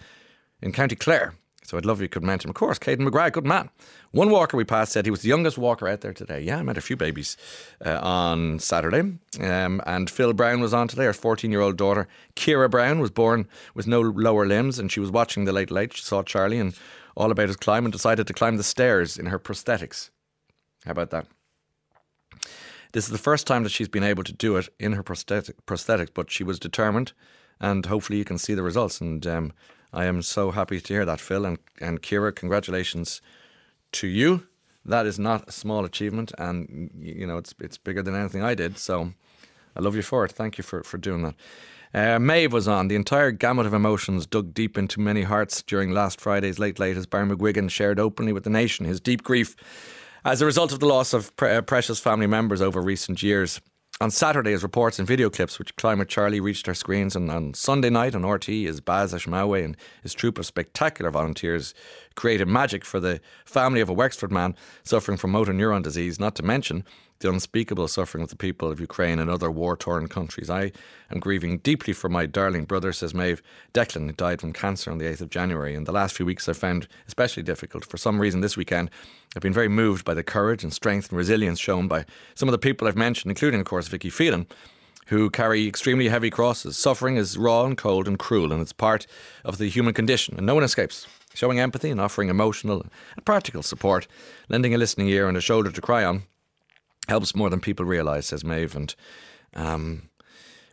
in 0.61 0.71
County 0.71 0.95
Clare. 0.95 1.35
So 1.67 1.77
I'd 1.77 1.85
love 1.85 1.97
if 1.97 2.03
you 2.03 2.07
could 2.07 2.23
mention 2.23 2.47
him. 2.47 2.51
Of 2.51 2.55
course, 2.55 2.79
Caden 2.79 3.05
McGrath, 3.05 3.33
good 3.33 3.45
man. 3.45 3.69
One 4.11 4.29
walker 4.29 4.55
we 4.55 4.63
passed 4.63 4.93
said 4.93 5.03
he 5.03 5.11
was 5.11 5.21
the 5.21 5.27
youngest 5.27 5.57
walker 5.57 5.85
out 5.85 5.99
there 5.99 6.13
today. 6.13 6.39
Yeah, 6.39 6.59
I 6.59 6.63
met 6.63 6.77
a 6.77 6.81
few 6.81 6.95
babies 6.95 7.35
uh, 7.85 7.99
on 8.01 8.59
Saturday. 8.59 9.17
Um, 9.41 9.81
and 9.85 10.09
Phil 10.09 10.31
Brown 10.31 10.61
was 10.61 10.73
on 10.73 10.87
today. 10.87 11.05
Our 11.05 11.11
14 11.13 11.51
year 11.51 11.59
old 11.59 11.75
daughter, 11.75 12.07
Kira 12.37 12.71
Brown, 12.71 13.01
was 13.01 13.11
born 13.11 13.49
with 13.75 13.85
no 13.85 13.99
lower 13.99 14.45
limbs 14.45 14.79
and 14.79 14.89
she 14.89 15.01
was 15.01 15.11
watching 15.11 15.43
the 15.43 15.51
late 15.51 15.69
late. 15.69 15.91
She 15.93 16.03
saw 16.03 16.23
Charlie 16.23 16.59
and 16.59 16.73
all 17.17 17.31
about 17.31 17.49
his 17.49 17.57
climb 17.57 17.83
and 17.83 17.91
decided 17.91 18.27
to 18.27 18.33
climb 18.33 18.55
the 18.55 18.63
stairs 18.63 19.17
in 19.17 19.25
her 19.25 19.39
prosthetics. 19.39 20.09
How 20.85 20.91
about 20.91 21.09
that? 21.09 21.27
This 22.93 23.05
is 23.05 23.11
the 23.11 23.17
first 23.17 23.47
time 23.47 23.63
that 23.63 23.71
she's 23.71 23.89
been 23.89 24.03
able 24.03 24.23
to 24.23 24.33
do 24.33 24.55
it 24.57 24.69
in 24.79 24.93
her 24.93 25.03
prosthetic, 25.03 25.65
prosthetics, 25.65 26.09
but 26.13 26.31
she 26.31 26.43
was 26.43 26.59
determined, 26.59 27.13
and 27.59 27.85
hopefully 27.85 28.19
you 28.19 28.25
can 28.25 28.37
see 28.37 28.53
the 28.53 28.63
results. 28.63 29.01
And 29.01 29.25
um, 29.27 29.53
I 29.93 30.05
am 30.05 30.21
so 30.21 30.51
happy 30.51 30.79
to 30.79 30.93
hear 30.93 31.05
that, 31.05 31.19
Phil. 31.19 31.45
And, 31.45 31.59
and 31.79 32.01
Kira, 32.01 32.35
congratulations 32.35 33.21
to 33.93 34.07
you. 34.07 34.47
That 34.85 35.05
is 35.05 35.19
not 35.19 35.49
a 35.49 35.51
small 35.51 35.83
achievement, 35.83 36.31
and 36.37 36.89
you 36.97 37.27
know 37.27 37.37
it's 37.37 37.53
it's 37.59 37.77
bigger 37.77 38.01
than 38.01 38.15
anything 38.15 38.41
I 38.41 38.55
did. 38.55 38.77
So 38.77 39.11
I 39.75 39.81
love 39.81 39.97
you 39.97 40.01
for 40.01 40.23
it. 40.23 40.31
Thank 40.31 40.57
you 40.57 40.63
for, 40.63 40.81
for 40.81 40.97
doing 40.97 41.23
that. 41.23 41.35
Uh, 41.93 42.19
Maeve 42.19 42.53
was 42.53 42.67
on. 42.67 42.87
The 42.87 42.95
entire 42.95 43.31
gamut 43.31 43.65
of 43.65 43.73
emotions 43.73 44.25
dug 44.25 44.53
deep 44.53 44.77
into 44.77 44.99
many 44.99 45.23
hearts 45.23 45.61
during 45.61 45.91
last 45.91 46.21
Friday's 46.21 46.59
Late 46.59 46.79
Late 46.79 46.97
as 46.97 47.05
Barry 47.05 47.27
McGuigan 47.27 47.69
shared 47.69 47.99
openly 47.99 48.33
with 48.33 48.43
the 48.43 48.49
nation 48.49 48.85
his 48.85 48.99
deep 48.99 49.23
grief 49.23 49.55
as 50.25 50.41
a 50.41 50.45
result 50.45 50.71
of 50.71 50.79
the 50.79 50.85
loss 50.85 51.13
of 51.13 51.35
pre- 51.35 51.55
uh, 51.55 51.61
precious 51.61 51.99
family 51.99 52.27
members 52.27 52.61
over 52.61 52.81
recent 52.81 53.21
years. 53.23 53.61
On 53.99 54.11
Saturday, 54.11 54.53
as 54.53 54.61
reports 54.61 54.99
and 54.99 55.07
video 55.07 55.27
clips 55.27 55.57
which 55.57 55.75
Climate 55.75 56.07
Charlie 56.07 56.39
reached 56.39 56.67
our 56.67 56.75
screens, 56.75 57.15
and 57.15 57.31
on 57.31 57.55
Sunday 57.55 57.89
night 57.89 58.13
on 58.13 58.23
RT, 58.23 58.49
as 58.49 58.79
Baz 58.79 59.11
Ashmawy 59.11 59.65
and 59.65 59.75
his 60.03 60.13
troop 60.13 60.37
of 60.37 60.45
spectacular 60.45 61.09
volunteers 61.09 61.73
created 62.15 62.47
magic 62.47 62.85
for 62.85 62.99
the 62.99 63.19
family 63.45 63.81
of 63.81 63.89
a 63.89 63.93
Wexford 63.93 64.31
man 64.31 64.55
suffering 64.83 65.17
from 65.17 65.31
motor 65.31 65.51
neuron 65.51 65.81
disease, 65.81 66.19
not 66.19 66.35
to 66.35 66.43
mention 66.43 66.83
the 67.19 67.29
unspeakable 67.29 67.87
suffering 67.87 68.23
of 68.23 68.29
the 68.29 68.35
people 68.35 68.69
of 68.69 68.79
Ukraine 68.79 69.19
and 69.19 69.29
other 69.29 69.49
war 69.49 69.75
torn 69.75 70.07
countries. 70.07 70.49
I 70.49 70.71
am 71.11 71.19
grieving 71.19 71.59
deeply 71.59 71.93
for 71.93 72.09
my 72.09 72.25
darling 72.25 72.65
brother, 72.65 72.93
says 72.93 73.13
Maeve 73.13 73.41
Declan, 73.73 74.07
who 74.07 74.13
died 74.13 74.41
from 74.41 74.53
cancer 74.53 74.91
on 74.91 74.97
the 74.97 75.05
8th 75.05 75.21
of 75.21 75.29
January. 75.29 75.75
And 75.75 75.85
the 75.85 75.91
last 75.91 76.15
few 76.15 76.25
weeks 76.25 76.47
I've 76.47 76.57
found 76.57 76.87
especially 77.07 77.43
difficult. 77.43 77.85
For 77.85 77.97
some 77.97 78.19
reason, 78.19 78.41
this 78.41 78.57
weekend, 78.57 78.89
I've 79.35 79.41
been 79.41 79.53
very 79.53 79.69
moved 79.69 80.05
by 80.05 80.13
the 80.13 80.23
courage 80.23 80.63
and 80.63 80.73
strength 80.73 81.09
and 81.09 81.17
resilience 81.17 81.59
shown 81.59 81.87
by 81.87 82.05
some 82.35 82.47
of 82.47 82.51
the 82.51 82.57
people 82.57 82.87
I've 82.87 82.95
mentioned, 82.95 83.31
including, 83.31 83.59
of 83.59 83.65
course, 83.65 83.87
Vicky 83.87 84.09
Phelan 84.09 84.47
who 85.07 85.29
carry 85.29 85.67
extremely 85.67 86.09
heavy 86.09 86.29
crosses. 86.29 86.77
Suffering 86.77 87.15
is 87.15 87.37
raw 87.37 87.65
and 87.65 87.77
cold 87.77 88.07
and 88.07 88.19
cruel, 88.19 88.51
and 88.51 88.61
it's 88.61 88.73
part 88.73 89.07
of 89.43 89.57
the 89.57 89.69
human 89.69 89.93
condition, 89.93 90.35
and 90.37 90.45
no 90.45 90.53
one 90.53 90.63
escapes. 90.63 91.07
Showing 91.33 91.59
empathy 91.59 91.91
and 91.91 92.01
offering 92.01 92.29
emotional 92.29 92.81
and 93.15 93.25
practical 93.25 93.63
support, 93.63 94.07
lending 94.49 94.73
a 94.73 94.77
listening 94.77 95.07
ear 95.07 95.27
and 95.27 95.37
a 95.37 95.41
shoulder 95.41 95.71
to 95.71 95.81
cry 95.81 96.03
on, 96.03 96.23
helps 97.07 97.35
more 97.35 97.49
than 97.49 97.59
people 97.59 97.85
realise, 97.85 98.27
says 98.27 98.43
Maeve. 98.43 98.75
And 98.75 98.95
um, 99.55 100.09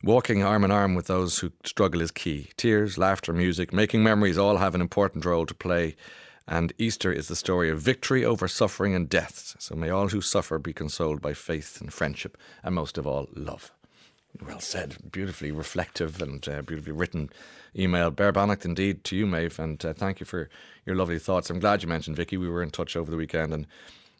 walking 0.02 0.42
arm 0.42 0.64
in 0.64 0.70
arm 0.70 0.94
with 0.94 1.06
those 1.06 1.38
who 1.38 1.52
struggle 1.64 2.00
is 2.00 2.10
key. 2.10 2.50
Tears, 2.56 2.98
laughter, 2.98 3.32
music, 3.32 3.72
making 3.72 4.02
memories 4.02 4.38
all 4.38 4.58
have 4.58 4.74
an 4.74 4.80
important 4.80 5.24
role 5.24 5.46
to 5.46 5.54
play. 5.54 5.96
And 6.46 6.74
Easter 6.76 7.10
is 7.10 7.28
the 7.28 7.36
story 7.36 7.70
of 7.70 7.80
victory 7.80 8.24
over 8.24 8.48
suffering 8.48 8.94
and 8.94 9.08
death. 9.08 9.56
So 9.58 9.74
may 9.74 9.88
all 9.88 10.08
who 10.08 10.20
suffer 10.20 10.58
be 10.58 10.74
consoled 10.74 11.22
by 11.22 11.32
faith 11.32 11.80
and 11.80 11.92
friendship, 11.92 12.36
and 12.62 12.74
most 12.74 12.98
of 12.98 13.06
all, 13.06 13.28
love. 13.34 13.72
Well 14.44 14.60
said, 14.60 14.96
beautifully 15.10 15.52
reflective 15.52 16.20
and 16.20 16.46
uh, 16.48 16.60
beautifully 16.62 16.92
written 16.92 17.30
email. 17.76 18.10
Bear 18.10 18.32
Bannock 18.32 18.64
indeed 18.64 19.04
to 19.04 19.16
you, 19.16 19.26
Maeve, 19.26 19.58
and 19.58 19.82
uh, 19.84 19.92
thank 19.94 20.20
you 20.20 20.26
for 20.26 20.50
your 20.84 20.96
lovely 20.96 21.18
thoughts. 21.18 21.50
I'm 21.50 21.60
glad 21.60 21.82
you 21.82 21.88
mentioned 21.88 22.16
Vicky. 22.16 22.36
We 22.36 22.48
were 22.48 22.62
in 22.62 22.70
touch 22.70 22.96
over 22.96 23.10
the 23.10 23.16
weekend, 23.16 23.54
and 23.54 23.66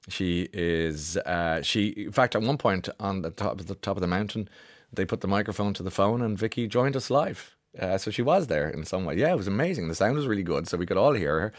she 0.09 0.49
is 0.53 1.17
uh, 1.19 1.63
she. 1.63 1.89
In 1.89 2.13
fact, 2.13 2.35
at 2.35 2.43
one 2.43 2.59
point 2.59 2.89
on 3.01 3.23
the 3.23 3.31
top 3.31 3.61
of 3.61 3.67
the 3.67 3.75
top 3.75 3.97
of 3.97 4.01
the 4.01 4.07
mountain, 4.07 4.49
they 4.93 5.05
put 5.05 5.21
the 5.21 5.29
microphone 5.29 5.75
to 5.75 5.83
the 5.83 5.91
phone, 5.91 6.21
and 6.21 6.39
Vicky 6.39 6.67
joined 6.67 6.97
us 6.97 7.11
live. 7.11 7.57
Uh, 7.79 7.99
so 7.99 8.11
she 8.11 8.23
was 8.23 8.47
there 8.47 8.69
in 8.69 8.85
some 8.85 9.05
way. 9.05 9.17
Yeah, 9.17 9.33
it 9.33 9.37
was 9.37 9.49
amazing. 9.49 9.89
The 9.89 9.95
sound 9.95 10.17
was 10.17 10.27
really 10.27 10.45
good, 10.45 10.69
so 10.69 10.77
we 10.77 10.87
could 10.87 10.97
all 10.97 11.15
hear 11.15 11.41
her, 11.41 11.53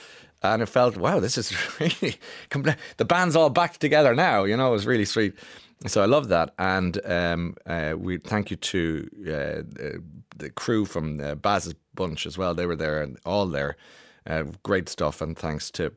and 0.44 0.62
it 0.62 0.68
felt 0.68 0.98
wow, 0.98 1.20
this 1.20 1.38
is 1.38 1.54
really 1.80 2.18
the 2.98 3.06
band's 3.06 3.36
all 3.36 3.50
back 3.50 3.78
together 3.78 4.16
now. 4.16 4.44
You 4.44 4.56
know, 4.56 4.70
it 4.70 4.74
was 4.74 4.86
really 4.86 5.06
sweet. 5.06 5.34
So 5.88 6.02
I 6.02 6.06
love 6.06 6.30
that, 6.30 6.54
and 6.58 7.00
um, 7.06 7.56
uh, 7.66 7.96
we 7.98 8.18
thank 8.18 8.50
you 8.50 8.58
to 8.58 9.10
uh, 9.28 10.02
the 10.38 10.50
crew 10.52 10.86
from 10.86 11.20
uh, 11.20 11.36
Baz's 11.36 11.76
bunch 11.94 12.26
as 12.26 12.38
well. 12.38 12.54
They 12.54 12.66
were 12.66 12.76
there 12.76 13.02
and 13.02 13.18
all 13.26 13.46
there, 13.48 13.76
uh, 14.28 14.44
great 14.64 14.90
stuff. 14.90 15.22
And 15.22 15.38
thanks 15.38 15.72
to 15.72 15.94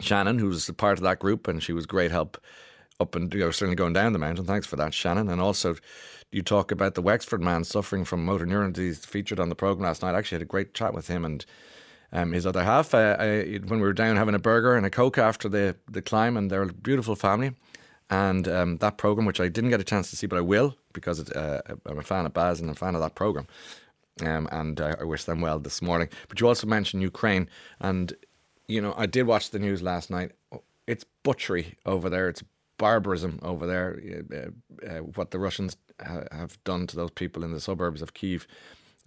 Shannon, 0.00 0.38
who 0.38 0.48
was 0.48 0.68
a 0.68 0.74
part 0.74 0.98
of 0.98 1.04
that 1.04 1.18
group, 1.18 1.46
and 1.48 1.62
she 1.62 1.72
was 1.72 1.86
great 1.86 2.10
help 2.10 2.38
up 3.00 3.14
and 3.14 3.32
you 3.34 3.40
know, 3.40 3.50
certainly 3.50 3.76
going 3.76 3.92
down 3.92 4.12
the 4.12 4.18
mountain. 4.18 4.44
Thanks 4.44 4.66
for 4.66 4.76
that, 4.76 4.94
Shannon. 4.94 5.28
And 5.28 5.40
also, 5.40 5.76
you 6.30 6.42
talk 6.42 6.70
about 6.70 6.94
the 6.94 7.02
Wexford 7.02 7.40
man 7.40 7.64
suffering 7.64 8.04
from 8.04 8.24
motor 8.24 8.46
neuron 8.46 8.72
disease, 8.72 9.04
featured 9.04 9.40
on 9.40 9.48
the 9.48 9.54
program 9.54 9.86
last 9.86 10.02
night. 10.02 10.14
I 10.14 10.18
actually 10.18 10.36
had 10.36 10.42
a 10.42 10.46
great 10.46 10.74
chat 10.74 10.94
with 10.94 11.08
him 11.08 11.24
and 11.24 11.44
um, 12.12 12.32
his 12.32 12.46
other 12.46 12.62
half 12.62 12.94
uh, 12.94 13.16
I, 13.18 13.60
when 13.66 13.80
we 13.80 13.86
were 13.86 13.92
down 13.92 14.16
having 14.16 14.36
a 14.36 14.38
burger 14.38 14.76
and 14.76 14.86
a 14.86 14.90
coke 14.90 15.18
after 15.18 15.48
the 15.48 15.76
the 15.90 16.02
climb, 16.02 16.36
and 16.36 16.50
they're 16.50 16.62
a 16.62 16.72
beautiful 16.72 17.16
family. 17.16 17.52
And 18.10 18.46
um, 18.46 18.76
that 18.78 18.98
program, 18.98 19.26
which 19.26 19.40
I 19.40 19.48
didn't 19.48 19.70
get 19.70 19.80
a 19.80 19.84
chance 19.84 20.10
to 20.10 20.16
see, 20.16 20.26
but 20.26 20.36
I 20.36 20.42
will 20.42 20.76
because 20.92 21.18
it, 21.18 21.34
uh, 21.34 21.62
I'm 21.86 21.98
a 21.98 22.02
fan 22.02 22.26
of 22.26 22.34
Baz 22.34 22.60
and 22.60 22.70
a 22.70 22.74
fan 22.74 22.94
of 22.94 23.00
that 23.00 23.14
program. 23.14 23.46
Um, 24.24 24.48
and 24.52 24.80
uh, 24.80 24.94
I 25.00 25.04
wish 25.04 25.24
them 25.24 25.40
well 25.40 25.58
this 25.58 25.82
morning. 25.82 26.08
But 26.28 26.40
you 26.40 26.46
also 26.46 26.68
mentioned 26.68 27.02
Ukraine, 27.02 27.48
and 27.80 28.12
you 28.66 28.80
know 28.80 28.94
I 28.96 29.06
did 29.06 29.26
watch 29.26 29.50
the 29.50 29.58
news 29.58 29.82
last 29.82 30.10
night. 30.10 30.32
It's 30.86 31.04
butchery 31.22 31.76
over 31.86 32.10
there. 32.10 32.28
It's 32.28 32.42
barbarism 32.78 33.38
over 33.42 33.66
there. 33.66 34.00
Uh, 34.32 34.86
uh, 34.86 34.98
what 34.98 35.30
the 35.30 35.38
Russians 35.38 35.76
ha- 36.04 36.24
have 36.32 36.62
done 36.64 36.86
to 36.88 36.96
those 36.96 37.10
people 37.10 37.44
in 37.44 37.52
the 37.52 37.60
suburbs 37.60 38.02
of 38.02 38.14
Kiev, 38.14 38.46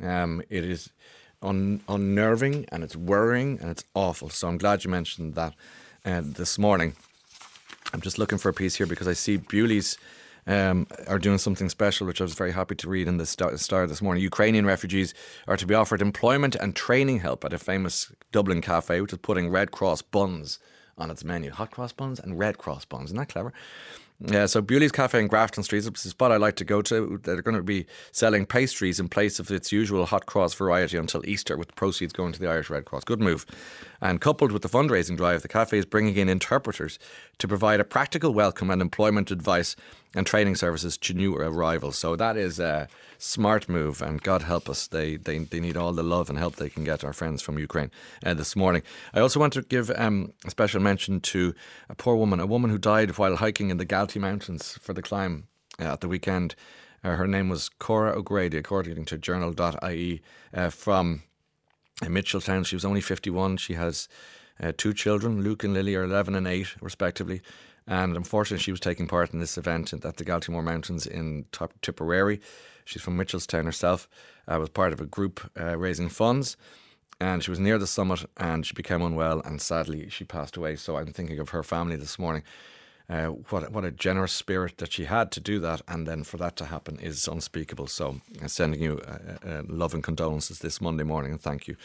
um, 0.01 0.41
it 0.49 0.63
is 0.63 0.89
un- 1.41 1.81
unnerving 1.87 2.65
and 2.69 2.83
it's 2.83 2.95
worrying 2.95 3.59
and 3.59 3.69
it's 3.69 3.83
awful. 3.93 4.29
So 4.29 4.47
I'm 4.47 4.57
glad 4.57 4.83
you 4.83 4.89
mentioned 4.89 5.35
that 5.35 5.53
uh, 6.05 6.21
this 6.23 6.57
morning. 6.57 6.95
I'm 7.93 8.01
just 8.01 8.17
looking 8.17 8.37
for 8.37 8.49
a 8.49 8.53
piece 8.53 8.75
here 8.75 8.87
because 8.87 9.07
I 9.07 9.13
see 9.13 9.37
Bewley's 9.37 9.97
um, 10.47 10.87
are 11.07 11.19
doing 11.19 11.37
something 11.37 11.69
special, 11.69 12.07
which 12.07 12.21
I 12.21 12.23
was 12.23 12.33
very 12.33 12.53
happy 12.53 12.75
to 12.75 12.89
read 12.89 13.07
in 13.07 13.17
the 13.17 13.25
Star 13.25 13.85
this 13.85 14.01
morning. 14.01 14.23
Ukrainian 14.23 14.65
refugees 14.65 15.13
are 15.47 15.57
to 15.57 15.67
be 15.67 15.75
offered 15.75 16.01
employment 16.01 16.55
and 16.55 16.75
training 16.75 17.19
help 17.19 17.43
at 17.45 17.53
a 17.53 17.59
famous 17.59 18.11
Dublin 18.31 18.61
cafe, 18.61 19.01
which 19.01 19.13
is 19.13 19.19
putting 19.19 19.49
Red 19.49 19.71
Cross 19.71 20.03
buns 20.03 20.59
on 20.97 21.11
its 21.11 21.23
menu. 21.23 21.51
Hot 21.51 21.71
Cross 21.71 21.93
buns 21.93 22.19
and 22.19 22.39
Red 22.39 22.57
Cross 22.57 22.85
buns. 22.85 23.09
Isn't 23.09 23.17
that 23.17 23.29
clever? 23.29 23.53
Yeah, 24.19 24.47
so 24.47 24.61
Bewley's 24.61 24.91
Cafe 24.91 25.19
in 25.19 25.27
Grafton 25.27 25.61
Street 25.61 25.77
is 25.79 25.87
a 25.87 25.95
spot 25.95 26.31
I 26.31 26.37
like 26.37 26.55
to 26.55 26.65
go 26.65 26.81
to. 26.81 27.19
They're 27.21 27.43
going 27.43 27.55
to 27.55 27.61
be 27.61 27.85
selling 28.11 28.47
pastries 28.47 28.99
in 28.99 29.09
place 29.09 29.39
of 29.39 29.51
its 29.51 29.71
usual 29.71 30.07
hot 30.07 30.25
cross 30.25 30.55
variety 30.55 30.97
until 30.97 31.23
Easter, 31.29 31.55
with 31.55 31.75
proceeds 31.75 32.13
going 32.13 32.33
to 32.33 32.39
the 32.39 32.49
Irish 32.49 32.71
Red 32.71 32.85
Cross. 32.85 33.03
Good 33.03 33.21
move. 33.21 33.45
And 34.01 34.21
coupled 34.21 34.51
with 34.51 34.61
the 34.61 34.69
fundraising 34.69 35.17
drive, 35.17 35.41
the 35.41 35.47
cafe 35.47 35.79
is 35.79 35.85
bringing 35.85 36.15
in 36.15 36.29
interpreters 36.29 36.99
to 37.39 37.47
provide 37.47 37.79
a 37.79 37.83
practical 37.83 38.33
welcome 38.33 38.69
and 38.69 38.81
employment 38.81 39.31
advice 39.31 39.75
and 40.15 40.25
training 40.25 40.55
services 40.55 40.97
to 40.97 41.13
new 41.13 41.35
arrivals. 41.35 41.97
So 41.97 42.15
that 42.15 42.37
is 42.37 42.59
a 42.59 42.87
smart 43.17 43.67
move, 43.67 44.01
and 44.01 44.21
God 44.21 44.43
help 44.43 44.69
us, 44.69 44.87
they 44.87 45.17
they, 45.17 45.39
they 45.39 45.59
need 45.59 45.77
all 45.77 45.93
the 45.93 46.03
love 46.03 46.29
and 46.29 46.37
help 46.37 46.55
they 46.55 46.69
can 46.69 46.83
get 46.83 47.03
our 47.03 47.13
friends 47.13 47.41
from 47.41 47.59
Ukraine 47.59 47.91
uh, 48.25 48.33
this 48.33 48.55
morning. 48.55 48.83
I 49.13 49.19
also 49.19 49.39
want 49.39 49.53
to 49.53 49.61
give 49.61 49.91
um, 49.95 50.33
a 50.45 50.51
special 50.51 50.81
mention 50.81 51.19
to 51.21 51.53
a 51.89 51.95
poor 51.95 52.15
woman, 52.15 52.39
a 52.39 52.45
woman 52.45 52.69
who 52.69 52.77
died 52.77 53.17
while 53.17 53.37
hiking 53.37 53.69
in 53.69 53.77
the 53.77 53.85
Galtee 53.85 54.21
Mountains 54.21 54.77
for 54.81 54.93
the 54.93 55.01
climb 55.01 55.47
uh, 55.79 55.93
at 55.93 56.01
the 56.01 56.07
weekend. 56.07 56.55
Uh, 57.03 57.15
her 57.15 57.27
name 57.27 57.49
was 57.49 57.69
Cora 57.69 58.17
O'Grady, 58.17 58.57
according 58.57 59.05
to 59.05 59.17
journal.ie, 59.17 60.21
uh, 60.53 60.69
from 60.69 61.23
in 62.01 62.13
Mitchelstown. 62.13 62.65
She 62.65 62.75
was 62.75 62.85
only 62.85 63.01
51. 63.01 63.57
She 63.57 63.73
has 63.73 64.07
uh, 64.61 64.71
two 64.75 64.93
children. 64.93 65.41
Luke 65.41 65.63
and 65.63 65.73
Lily 65.73 65.95
are 65.95 66.03
11 66.03 66.35
and 66.35 66.47
8, 66.47 66.81
respectively. 66.81 67.41
And 67.87 68.17
unfortunately, 68.17 68.63
she 68.63 68.71
was 68.71 68.79
taking 68.79 69.07
part 69.07 69.33
in 69.33 69.39
this 69.39 69.57
event 69.57 69.93
at 69.93 70.17
the 70.17 70.25
Galtymore 70.25 70.63
Mountains 70.63 71.07
in 71.07 71.45
Tipperary. 71.81 72.41
She's 72.83 73.01
from 73.01 73.17
Mitchelstown 73.17 73.65
herself. 73.65 74.09
Uh, 74.47 74.57
was 74.59 74.69
part 74.69 74.93
of 74.93 75.01
a 75.01 75.05
group 75.05 75.39
uh, 75.59 75.77
raising 75.77 76.09
funds. 76.09 76.57
And 77.19 77.43
she 77.43 77.49
was 77.49 77.59
near 77.59 77.77
the 77.77 77.87
summit 77.87 78.25
and 78.37 78.65
she 78.65 78.73
became 78.73 79.01
unwell. 79.01 79.41
And 79.43 79.61
sadly, 79.61 80.09
she 80.09 80.23
passed 80.23 80.55
away. 80.55 80.75
So 80.75 80.97
I'm 80.97 81.13
thinking 81.13 81.39
of 81.39 81.49
her 81.49 81.63
family 81.63 81.95
this 81.95 82.19
morning. 82.19 82.43
Uh, 83.09 83.27
what 83.27 83.71
what 83.71 83.85
a 83.85 83.91
generous 83.91 84.33
spirit 84.33 84.77
that 84.79 84.91
she 84.91 85.05
had 85.05 85.31
to 85.31 85.39
do 85.39 85.59
that, 85.59 85.81
and 85.87 86.05
then 86.05 86.23
for 86.23 86.37
that 86.37 86.57
to 86.57 86.65
happen 86.65 86.99
is 86.99 87.27
unspeakable. 87.27 87.87
So, 87.87 88.19
uh, 88.43 88.47
sending 88.47 88.81
you 88.81 88.99
uh, 89.07 89.47
uh, 89.47 89.61
love 89.67 89.93
and 89.93 90.03
condolences 90.03 90.59
this 90.59 90.81
Monday 90.81 91.03
morning, 91.03 91.31
and 91.31 91.41
thank 91.41 91.67
you 91.67 91.77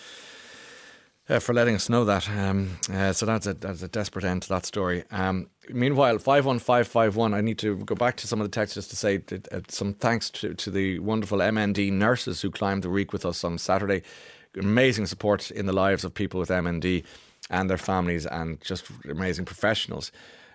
uh, 1.28 1.38
for 1.38 1.54
letting 1.54 1.74
us 1.74 1.88
know 1.88 2.04
that. 2.04 2.28
Um, 2.28 2.78
uh, 2.92 3.12
so 3.12 3.26
that's 3.26 3.46
a, 3.46 3.54
that's 3.54 3.82
a 3.82 3.88
desperate 3.88 4.24
end 4.24 4.42
to 4.42 4.48
that 4.50 4.66
story. 4.66 5.04
Um, 5.10 5.48
meanwhile, 5.68 6.18
51551, 6.18 7.34
I 7.34 7.40
need 7.40 7.58
to 7.58 7.76
go 7.76 7.94
back 7.94 8.16
to 8.18 8.26
some 8.26 8.40
of 8.40 8.44
the 8.44 8.50
texts 8.54 8.74
just 8.74 8.90
to 8.90 8.96
say 8.96 9.18
that, 9.18 9.52
uh, 9.52 9.60
some 9.68 9.94
thanks 9.94 10.30
to, 10.30 10.54
to 10.54 10.70
the 10.70 10.98
wonderful 10.98 11.38
MND 11.38 11.92
nurses 11.92 12.42
who 12.42 12.50
climbed 12.50 12.82
the 12.82 12.88
Reek 12.88 13.12
with 13.12 13.24
us 13.24 13.44
on 13.44 13.58
Saturday. 13.58 14.02
Amazing 14.58 15.06
support 15.06 15.50
in 15.50 15.66
the 15.66 15.72
lives 15.72 16.04
of 16.04 16.12
people 16.12 16.38
with 16.38 16.50
MND 16.50 17.04
and 17.50 17.70
their 17.70 17.78
families, 17.78 18.26
and 18.26 18.60
just 18.60 18.84
amazing 19.08 19.44
professionals. 19.44 20.12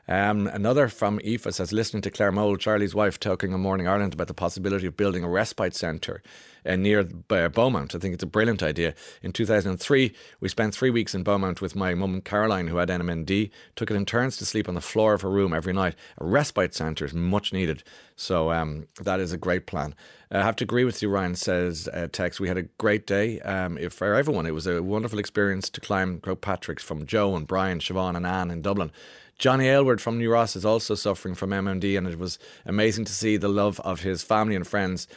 Um, 0.09 0.47
another 0.47 0.87
from 0.87 1.19
Aoife 1.19 1.53
says, 1.53 1.73
listening 1.73 2.01
to 2.03 2.11
Claire 2.11 2.31
Mould, 2.31 2.61
Charlie's 2.61 2.95
wife, 2.95 3.19
talking 3.19 3.53
on 3.53 3.59
Morning 3.59 3.87
Ireland 3.87 4.13
about 4.13 4.27
the 4.27 4.33
possibility 4.33 4.87
of 4.87 4.95
building 4.95 5.23
a 5.23 5.29
respite 5.29 5.75
centre 5.75 6.21
uh, 6.65 6.77
near 6.77 7.07
uh, 7.29 7.49
Beaumont. 7.49 7.93
I 7.93 7.99
think 7.99 8.13
it's 8.13 8.23
a 8.23 8.27
brilliant 8.27 8.63
idea. 8.63 8.93
In 9.21 9.33
2003, 9.33 10.13
we 10.39 10.47
spent 10.49 10.73
three 10.73 10.89
weeks 10.89 11.13
in 11.13 11.23
Beaumont 11.23 11.61
with 11.61 11.75
my 11.75 11.93
mum 11.93 12.21
Caroline, 12.21 12.67
who 12.67 12.77
had 12.77 12.87
NMND, 12.87 13.49
took 13.75 13.91
it 13.91 13.95
in 13.95 14.05
turns 14.05 14.37
to 14.37 14.45
sleep 14.45 14.69
on 14.69 14.75
the 14.75 14.81
floor 14.81 15.13
of 15.13 15.21
her 15.21 15.29
room 15.29 15.53
every 15.53 15.73
night. 15.73 15.95
A 16.19 16.25
respite 16.25 16.73
centre 16.73 17.05
is 17.05 17.13
much 17.13 17.51
needed. 17.51 17.83
So 18.15 18.51
um, 18.51 18.87
that 19.01 19.19
is 19.19 19.33
a 19.33 19.37
great 19.37 19.67
plan. 19.67 19.93
I 20.31 20.41
have 20.41 20.57
to 20.57 20.65
agree 20.65 20.83
with 20.83 21.01
you, 21.01 21.09
Ryan 21.09 21.35
says, 21.35 21.87
uh, 21.93 22.07
Tex. 22.11 22.39
We 22.39 22.49
had 22.49 22.57
a 22.57 22.63
great 22.63 23.07
day. 23.07 23.39
Um, 23.41 23.77
for 23.89 24.13
everyone, 24.13 24.45
it 24.45 24.53
was 24.53 24.67
a 24.67 24.83
wonderful 24.83 25.19
experience 25.19 25.69
to 25.69 25.79
climb 25.79 26.19
Croagh 26.19 26.41
Patrick's 26.41 26.83
from 26.83 27.05
Joe 27.05 27.35
and 27.35 27.47
Brian, 27.47 27.79
Siobhan, 27.79 28.17
and 28.17 28.27
Anne 28.27 28.51
in 28.51 28.61
Dublin. 28.61 28.91
Johnny 29.37 29.67
Aylward 29.67 30.01
from 30.01 30.17
New 30.17 30.31
Ross 30.31 30.55
is 30.55 30.65
also 30.65 30.95
suffering 30.95 31.35
from 31.35 31.51
MND, 31.51 31.97
and 31.97 32.07
it 32.07 32.17
was 32.17 32.39
amazing 32.65 33.05
to 33.05 33.13
see 33.13 33.37
the 33.37 33.47
love 33.47 33.79
of 33.81 34.01
his 34.01 34.23
family 34.23 34.55
and 34.55 34.65
friends 34.65 35.07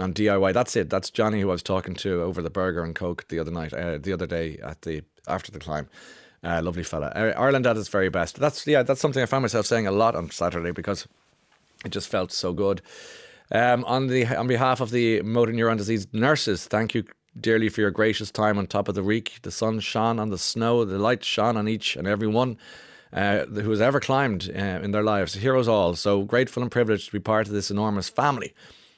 on 0.00 0.12
DIY. 0.12 0.52
That's 0.52 0.74
it. 0.74 0.90
That's 0.90 1.10
Johnny 1.10 1.40
who 1.40 1.48
I 1.48 1.52
was 1.52 1.62
talking 1.62 1.94
to 1.96 2.22
over 2.22 2.42
the 2.42 2.50
burger 2.50 2.82
and 2.82 2.94
coke 2.94 3.28
the 3.28 3.38
other 3.38 3.52
night, 3.52 3.72
uh, 3.72 3.98
the 3.98 4.12
other 4.12 4.26
day 4.26 4.58
at 4.62 4.82
the 4.82 5.02
after 5.28 5.52
the 5.52 5.60
climb. 5.60 5.88
Uh, 6.42 6.60
lovely 6.62 6.82
fella. 6.82 7.08
Uh, 7.08 7.32
Ireland 7.36 7.66
at 7.66 7.76
its 7.76 7.88
very 7.88 8.08
best. 8.08 8.38
That's 8.38 8.66
yeah. 8.66 8.82
That's 8.82 9.00
something 9.00 9.22
I 9.22 9.26
found 9.26 9.42
myself 9.42 9.66
saying 9.66 9.86
a 9.86 9.92
lot 9.92 10.14
on 10.14 10.30
Saturday 10.30 10.72
because 10.72 11.06
it 11.84 11.90
just 11.90 12.08
felt 12.08 12.32
so 12.32 12.52
good. 12.52 12.82
Um, 13.50 13.84
on 13.84 14.08
the 14.08 14.26
on 14.26 14.46
behalf 14.46 14.80
of 14.80 14.90
the 14.90 15.22
motor 15.22 15.52
neuron 15.52 15.78
disease 15.78 16.06
nurses, 16.12 16.66
thank 16.66 16.94
you 16.94 17.04
dearly 17.40 17.68
for 17.68 17.80
your 17.80 17.90
gracious 17.90 18.30
time 18.30 18.58
on 18.58 18.66
top 18.66 18.88
of 18.88 18.94
the 18.96 19.02
reek. 19.02 19.38
The 19.42 19.50
sun 19.50 19.78
shone 19.80 20.18
on 20.18 20.30
the 20.30 20.38
snow, 20.38 20.84
the 20.84 20.98
light 20.98 21.24
shone 21.24 21.56
on 21.56 21.68
each 21.68 21.96
and 21.96 22.06
every 22.08 22.28
one 22.28 22.56
uh, 23.12 23.44
who 23.46 23.70
has 23.70 23.80
ever 23.80 24.00
climbed 24.00 24.50
uh, 24.54 24.80
in 24.82 24.90
their 24.90 25.02
lives. 25.02 25.34
Heroes 25.34 25.68
all. 25.68 25.94
So 25.94 26.22
grateful 26.22 26.62
and 26.62 26.72
privileged 26.72 27.06
to 27.06 27.12
be 27.12 27.20
part 27.20 27.46
of 27.46 27.52
this 27.52 27.70
enormous 27.70 28.08
family 28.08 28.54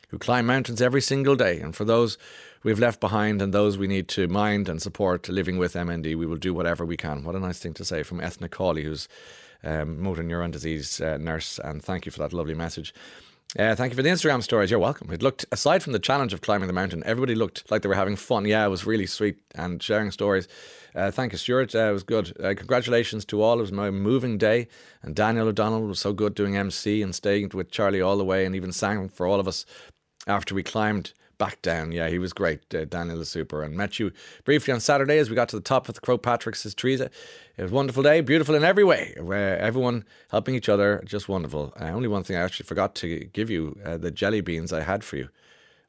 who 0.09 0.19
climb 0.19 0.47
mountains 0.47 0.83
every 0.83 1.01
single 1.01 1.37
day. 1.37 1.61
And 1.61 1.75
for 1.75 1.85
those 1.85 2.19
we've 2.63 2.79
left 2.79 3.01
behind 3.01 3.41
and 3.41 3.55
those 3.55 3.79
we 3.79 3.87
need 3.87 4.09
to 4.09 4.29
mind 4.29 4.69
and 4.69 4.83
support 4.83 5.29
living 5.29 5.59
with 5.59 5.75
MND, 5.75 6.17
we 6.17 6.27
will 6.27 6.37
do 6.37 6.53
whatever 6.53 6.85
we 6.85 6.97
can. 6.97 7.25
What 7.25 7.37
a 7.37 7.41
nice 7.41 7.59
thing 7.59 7.75
to 7.75 7.85
say 7.85 8.03
from 8.03 8.21
Ethna 8.21 8.51
Cawley, 8.51 8.85
who's 8.85 9.09
um, 9.63 10.03
motor 10.03 10.23
neuron 10.23 10.51
disease 10.51 11.01
uh, 11.01 11.17
nurse. 11.19 11.59
And 11.63 11.83
thank 11.83 12.07
you 12.07 12.13
for 12.13 12.19
that 12.21 12.33
lovely 12.33 12.55
message. 12.55 12.93
Uh, 13.59 13.75
thank 13.75 13.91
you 13.91 13.97
for 13.97 14.03
the 14.03 14.09
Instagram 14.09 14.43
stories. 14.43 14.71
You're 14.71 14.79
welcome. 14.79 15.11
It 15.11 15.23
looked, 15.23 15.45
aside 15.51 15.83
from 15.83 15.93
the 15.93 15.99
challenge 15.99 16.33
of 16.33 16.41
climbing 16.41 16.69
the 16.69 16.73
mountain, 16.73 17.03
everybody 17.05 17.35
looked 17.35 17.69
like 17.69 17.83
they 17.83 17.89
were 17.89 17.97
having 17.97 18.15
fun. 18.15 18.45
Yeah, 18.45 18.65
it 18.65 18.69
was 18.69 18.87
really 18.87 19.07
sweet 19.07 19.39
and 19.57 19.83
sharing 19.83 20.13
stories. 20.13 20.47
Uh, 20.95 21.11
thank 21.11 21.33
you, 21.33 21.39
Stuart. 21.39 21.75
Uh, 21.75 21.91
it 21.91 21.93
was 21.93 22.05
good. 22.05 22.33
Uh, 22.41 22.55
congratulations 22.57 23.25
to 23.25 23.43
all. 23.43 23.59
It 23.59 23.63
was 23.63 23.73
my 23.73 23.91
moving 23.91 24.39
day. 24.39 24.69
And 25.03 25.17
Daniel 25.17 25.49
O'Donnell 25.49 25.83
was 25.83 25.99
so 25.99 26.13
good 26.13 26.35
doing 26.35 26.57
MC 26.57 27.03
and 27.03 27.13
staying 27.13 27.51
with 27.53 27.73
Charlie 27.73 28.01
all 28.01 28.17
the 28.17 28.25
way 28.25 28.45
and 28.45 28.55
even 28.55 28.71
sang 28.71 29.09
for 29.09 29.27
all 29.27 29.41
of 29.41 29.49
us 29.49 29.67
after 30.29 30.55
we 30.55 30.63
climbed 30.63 31.13
back 31.41 31.61
down. 31.63 31.91
Yeah, 31.91 32.09
he 32.09 32.19
was 32.19 32.33
great, 32.33 32.73
uh, 32.75 32.85
Daniel 32.85 33.25
Super. 33.25 33.65
And 33.65 33.75
met 33.75 33.99
you 33.99 34.13
briefly 34.45 34.73
on 34.75 34.79
Saturday 34.79 35.19
as 35.19 35.31
we 35.31 35.35
got 35.35 35.49
to 35.49 35.57
the 35.57 35.63
top 35.63 35.89
of 35.89 35.95
the 35.95 36.01
Croagh 36.01 36.23
Patrick's, 36.23 36.61
says 36.61 36.75
Teresa. 36.75 37.07
It 37.57 37.63
was 37.63 37.73
a 37.73 37.75
wonderful 37.75 38.03
day, 38.03 38.21
beautiful 38.21 38.55
in 38.55 38.63
every 38.63 38.85
way. 38.85 39.17
Where 39.19 39.59
everyone 39.59 40.05
helping 40.31 40.55
each 40.55 40.69
other, 40.69 41.03
just 41.07 41.29
wonderful. 41.29 41.73
Uh, 41.81 41.87
only 41.87 42.09
one 42.09 42.23
thing 42.23 42.37
I 42.37 42.43
actually 42.43 42.67
forgot 42.67 42.95
to 42.97 43.25
give 43.33 43.49
you 43.49 43.77
uh, 43.85 43.97
the 43.97 44.11
jelly 44.11 44.43
beans 44.43 44.73
I 44.73 44.83
had 44.83 45.03
for 45.03 45.17
you. 45.17 45.31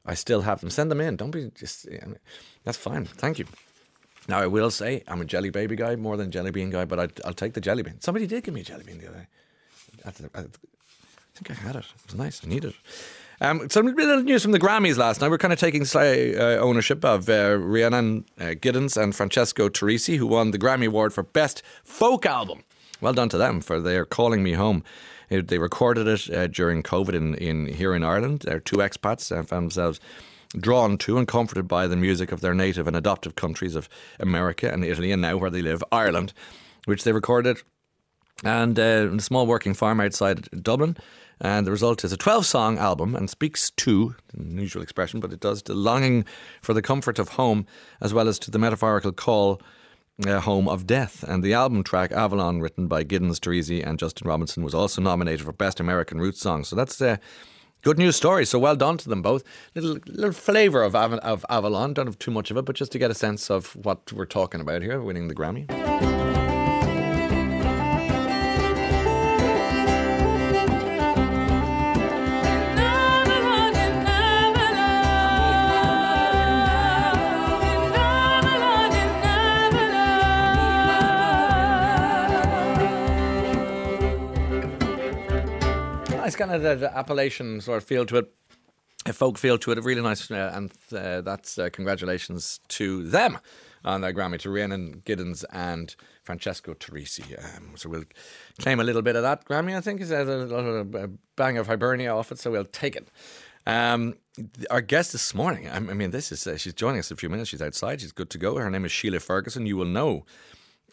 I 0.06 0.14
still 0.14 0.40
have 0.40 0.60
them. 0.60 0.70
Send 0.70 0.90
them 0.90 1.00
in. 1.00 1.16
Don't 1.16 1.30
be 1.30 1.52
just. 1.54 1.86
That's 2.64 2.78
fine. 2.78 3.04
Thank 3.04 3.38
you. 3.38 3.46
Now 4.28 4.40
I 4.40 4.46
will 4.46 4.70
say 4.70 5.02
I'm 5.06 5.20
a 5.20 5.24
jelly 5.24 5.50
baby 5.50 5.76
guy 5.76 5.96
more 5.96 6.16
than 6.16 6.30
jelly 6.30 6.50
bean 6.50 6.70
guy, 6.70 6.86
but 6.86 6.98
I, 6.98 7.08
will 7.26 7.34
take 7.34 7.52
the 7.52 7.60
jelly 7.60 7.82
bean. 7.82 8.00
Somebody 8.00 8.26
did 8.26 8.42
give 8.42 8.54
me 8.54 8.62
a 8.62 8.64
jelly 8.64 8.84
bean 8.84 8.98
the 8.98 9.08
other 9.08 9.18
day. 9.18 9.26
I, 10.04 10.38
I, 10.38 10.42
I 10.42 10.46
think 11.34 11.50
I 11.50 11.54
had 11.54 11.76
it. 11.76 11.84
It 11.84 12.06
was 12.06 12.14
nice. 12.14 12.40
I 12.44 12.48
needed 12.48 12.70
it. 12.70 12.76
Um, 13.40 13.68
some 13.70 13.86
little 13.86 14.22
news 14.22 14.42
from 14.42 14.52
the 14.52 14.60
Grammys 14.60 14.96
last 14.96 15.20
night. 15.20 15.30
We're 15.30 15.38
kind 15.38 15.52
of 15.52 15.58
taking 15.58 15.82
uh, 15.82 16.58
ownership 16.60 17.04
of 17.04 17.28
uh, 17.28 17.56
Rhiannon 17.58 18.24
uh, 18.38 18.54
Giddens 18.54 19.00
and 19.00 19.14
Francesco 19.14 19.68
Turrisi, 19.68 20.16
who 20.16 20.26
won 20.26 20.50
the 20.50 20.58
Grammy 20.58 20.86
Award 20.86 21.12
for 21.12 21.22
Best 21.22 21.62
Folk 21.82 22.26
Album. 22.26 22.62
Well 23.00 23.12
done 23.12 23.28
to 23.30 23.38
them 23.38 23.60
for 23.60 23.80
their 23.80 24.04
Calling 24.04 24.42
Me 24.42 24.52
Home. 24.52 24.84
It, 25.28 25.48
they 25.48 25.58
recorded 25.58 26.06
it 26.06 26.30
uh, 26.30 26.46
during 26.46 26.82
COVID 26.82 27.14
in, 27.14 27.34
in 27.34 27.66
here 27.66 27.94
in 27.94 28.04
Ireland. 28.04 28.40
They're 28.40 28.60
two 28.60 28.76
expats 28.76 29.36
and 29.36 29.48
found 29.48 29.64
themselves 29.64 29.98
drawn 30.56 30.98
to 30.98 31.18
and 31.18 31.26
comforted 31.26 31.66
by 31.66 31.86
the 31.86 31.96
music 31.96 32.30
of 32.30 32.42
their 32.42 32.54
native 32.54 32.86
and 32.86 32.94
adoptive 32.94 33.34
countries 33.34 33.74
of 33.74 33.88
America 34.20 34.70
and 34.70 34.84
Italy, 34.84 35.10
and 35.10 35.22
now 35.22 35.36
where 35.38 35.50
they 35.50 35.62
live, 35.62 35.82
Ireland, 35.90 36.32
which 36.84 37.04
they 37.04 37.12
recorded 37.12 37.62
and 38.44 38.78
uh, 38.78 39.10
a 39.12 39.20
small 39.20 39.46
working 39.46 39.74
farm 39.74 40.00
outside 40.00 40.48
Dublin. 40.62 40.96
And 41.40 41.66
the 41.66 41.72
result 41.72 42.04
is 42.04 42.12
a 42.12 42.16
12 42.16 42.46
song 42.46 42.78
album 42.78 43.16
and 43.16 43.28
speaks 43.28 43.70
to, 43.72 44.14
an 44.32 44.50
unusual 44.50 44.82
expression, 44.82 45.18
but 45.18 45.32
it 45.32 45.40
does, 45.40 45.62
the 45.62 45.74
longing 45.74 46.24
for 46.60 46.72
the 46.72 46.82
comfort 46.82 47.18
of 47.18 47.30
home 47.30 47.66
as 48.00 48.14
well 48.14 48.28
as 48.28 48.38
to 48.40 48.50
the 48.50 48.60
metaphorical 48.60 49.10
call 49.10 49.60
uh, 50.26 50.38
home 50.40 50.68
of 50.68 50.86
death. 50.86 51.24
And 51.24 51.42
the 51.42 51.52
album 51.52 51.82
track 51.82 52.12
Avalon, 52.12 52.60
written 52.60 52.86
by 52.86 53.02
Giddens, 53.02 53.40
Turrisi, 53.40 53.84
and 53.84 53.98
Justin 53.98 54.28
Robinson, 54.28 54.62
was 54.62 54.74
also 54.74 55.02
nominated 55.02 55.44
for 55.44 55.52
Best 55.52 55.80
American 55.80 56.20
Roots 56.20 56.40
Song. 56.40 56.62
So 56.62 56.76
that's 56.76 57.00
a 57.00 57.10
uh, 57.10 57.16
good 57.82 57.98
news 57.98 58.14
story. 58.14 58.46
So 58.46 58.60
well 58.60 58.76
done 58.76 58.96
to 58.98 59.08
them 59.08 59.22
both. 59.22 59.42
Little 59.74 59.98
little 60.06 60.32
flavour 60.32 60.82
of, 60.82 60.94
Av- 60.94 61.14
of 61.14 61.44
Avalon. 61.50 61.94
Don't 61.94 62.06
have 62.06 62.18
too 62.18 62.30
much 62.30 62.50
of 62.50 62.56
it, 62.56 62.64
but 62.64 62.76
just 62.76 62.92
to 62.92 62.98
get 62.98 63.10
a 63.10 63.14
sense 63.14 63.50
of 63.50 63.74
what 63.76 64.12
we're 64.12 64.26
talking 64.26 64.60
about 64.60 64.82
here, 64.82 65.00
winning 65.02 65.28
the 65.28 65.34
Grammy. 65.34 66.51
Nice 86.32 86.38
kind 86.38 86.54
of 86.54 86.62
the, 86.62 86.86
the 86.86 86.96
Appalachian 86.96 87.60
sort 87.60 87.78
of 87.78 87.84
feel 87.84 88.06
to 88.06 88.18
it 88.18 88.32
a 89.04 89.12
folk 89.12 89.36
feel 89.36 89.58
to 89.58 89.72
it, 89.72 89.78
a 89.78 89.82
really 89.82 90.00
nice, 90.00 90.30
uh, 90.30 90.52
and 90.54 90.72
uh, 90.96 91.20
that's 91.22 91.58
uh, 91.58 91.68
congratulations 91.72 92.60
to 92.68 93.02
them 93.02 93.36
on 93.84 94.00
their 94.00 94.12
Grammy, 94.12 94.38
to 94.38 94.48
Rhiannon 94.48 95.02
Giddens 95.04 95.44
and 95.50 95.96
Francesco 96.22 96.72
Turrisi. 96.74 97.36
Um, 97.56 97.72
so 97.74 97.88
we'll 97.88 98.04
claim 98.60 98.78
a 98.78 98.84
little 98.84 99.02
bit 99.02 99.16
of 99.16 99.22
that 99.22 99.44
Grammy, 99.44 99.76
I 99.76 99.80
think, 99.80 100.00
is 100.00 100.12
a, 100.12 100.18
a, 100.18 101.04
a 101.04 101.08
bang 101.34 101.58
of 101.58 101.66
Hibernia 101.66 102.14
off 102.14 102.30
it, 102.30 102.38
so 102.38 102.52
we'll 102.52 102.64
take 102.64 102.94
it. 102.94 103.08
Um, 103.66 104.14
our 104.70 104.80
guest 104.80 105.10
this 105.10 105.34
morning, 105.34 105.68
I 105.68 105.80
mean, 105.80 106.12
this 106.12 106.30
is, 106.30 106.46
uh, 106.46 106.56
she's 106.56 106.72
joining 106.74 107.00
us 107.00 107.10
in 107.10 107.16
a 107.16 107.18
few 107.18 107.28
minutes. 107.28 107.50
She's 107.50 107.62
outside, 107.62 108.00
she's 108.00 108.12
good 108.12 108.30
to 108.30 108.38
go. 108.38 108.54
Her 108.56 108.70
name 108.70 108.84
is 108.84 108.92
Sheila 108.92 109.18
Ferguson. 109.18 109.66
You 109.66 109.78
will 109.78 109.84
know 109.84 110.24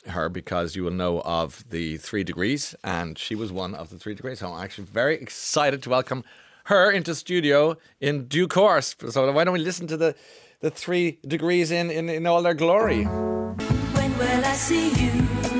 her 0.07 0.29
because 0.29 0.75
you 0.75 0.83
will 0.83 0.91
know 0.91 1.21
of 1.21 1.63
the 1.69 1.97
three 1.97 2.23
degrees, 2.23 2.75
and 2.83 3.17
she 3.17 3.35
was 3.35 3.51
one 3.51 3.75
of 3.75 3.89
the 3.89 3.97
three 3.97 4.15
degrees. 4.15 4.39
So 4.39 4.51
I'm 4.51 4.63
actually 4.63 4.85
very 4.85 5.15
excited 5.15 5.83
to 5.83 5.89
welcome 5.89 6.23
her 6.65 6.91
into 6.91 7.15
studio 7.15 7.77
in 7.99 8.27
due 8.27 8.47
course. 8.47 8.95
So 9.09 9.31
why 9.31 9.43
don't 9.43 9.53
we 9.53 9.59
listen 9.59 9.87
to 9.87 9.97
the 9.97 10.15
the 10.61 10.69
three 10.69 11.19
degrees 11.27 11.71
in 11.71 11.89
in, 11.89 12.09
in 12.09 12.25
all 12.25 12.41
their 12.41 12.53
glory? 12.53 13.03
When 13.05 14.17
will 14.17 14.45
I 14.45 14.53
see 14.53 14.89
you 14.89 15.58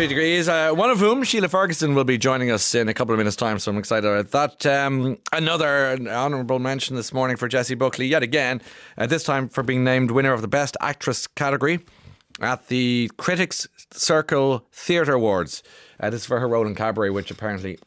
Three 0.00 0.08
degrees. 0.08 0.48
Uh, 0.48 0.72
one 0.72 0.88
of 0.88 0.98
whom, 0.98 1.24
Sheila 1.24 1.48
Ferguson, 1.48 1.94
will 1.94 2.04
be 2.04 2.16
joining 2.16 2.50
us 2.50 2.74
in 2.74 2.88
a 2.88 2.94
couple 2.94 3.12
of 3.12 3.18
minutes' 3.18 3.36
time. 3.36 3.58
So 3.58 3.70
I'm 3.70 3.76
excited 3.76 4.08
about 4.08 4.58
that. 4.58 4.86
Um, 4.86 5.18
another 5.30 5.98
honourable 6.08 6.58
mention 6.58 6.96
this 6.96 7.12
morning 7.12 7.36
for 7.36 7.48
Jessie 7.48 7.74
Buckley, 7.74 8.06
yet 8.06 8.22
again, 8.22 8.62
uh, 8.96 9.04
this 9.04 9.24
time 9.24 9.50
for 9.50 9.62
being 9.62 9.84
named 9.84 10.10
winner 10.10 10.32
of 10.32 10.40
the 10.40 10.48
Best 10.48 10.74
Actress 10.80 11.26
category 11.26 11.80
at 12.40 12.68
the 12.68 13.10
Critics 13.18 13.68
Circle 13.90 14.64
Theatre 14.72 15.12
Awards. 15.12 15.62
Uh, 16.00 16.08
this 16.08 16.22
is 16.22 16.26
for 16.26 16.40
her 16.40 16.48
role 16.48 16.66
in 16.66 16.74
Cabaret, 16.74 17.10
which 17.10 17.30
apparently, 17.30 17.78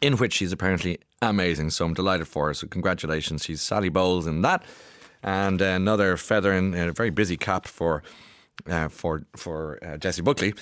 in 0.00 0.16
which 0.18 0.34
she's 0.34 0.52
apparently 0.52 1.00
amazing. 1.20 1.70
So 1.70 1.84
I'm 1.84 1.94
delighted 1.94 2.28
for 2.28 2.46
her. 2.46 2.54
So 2.54 2.68
congratulations. 2.68 3.42
She's 3.42 3.60
Sally 3.60 3.88
Bowles 3.88 4.28
in 4.28 4.42
that, 4.42 4.62
and 5.24 5.60
another 5.60 6.16
feather 6.16 6.52
in 6.52 6.74
a 6.74 6.92
very 6.92 7.10
busy 7.10 7.36
cap 7.36 7.66
for. 7.66 8.04
Uh, 8.70 8.88
for 8.88 9.26
for 9.34 9.80
uh, 9.84 9.96
Jessie 9.96 10.22
Buckley. 10.22 10.54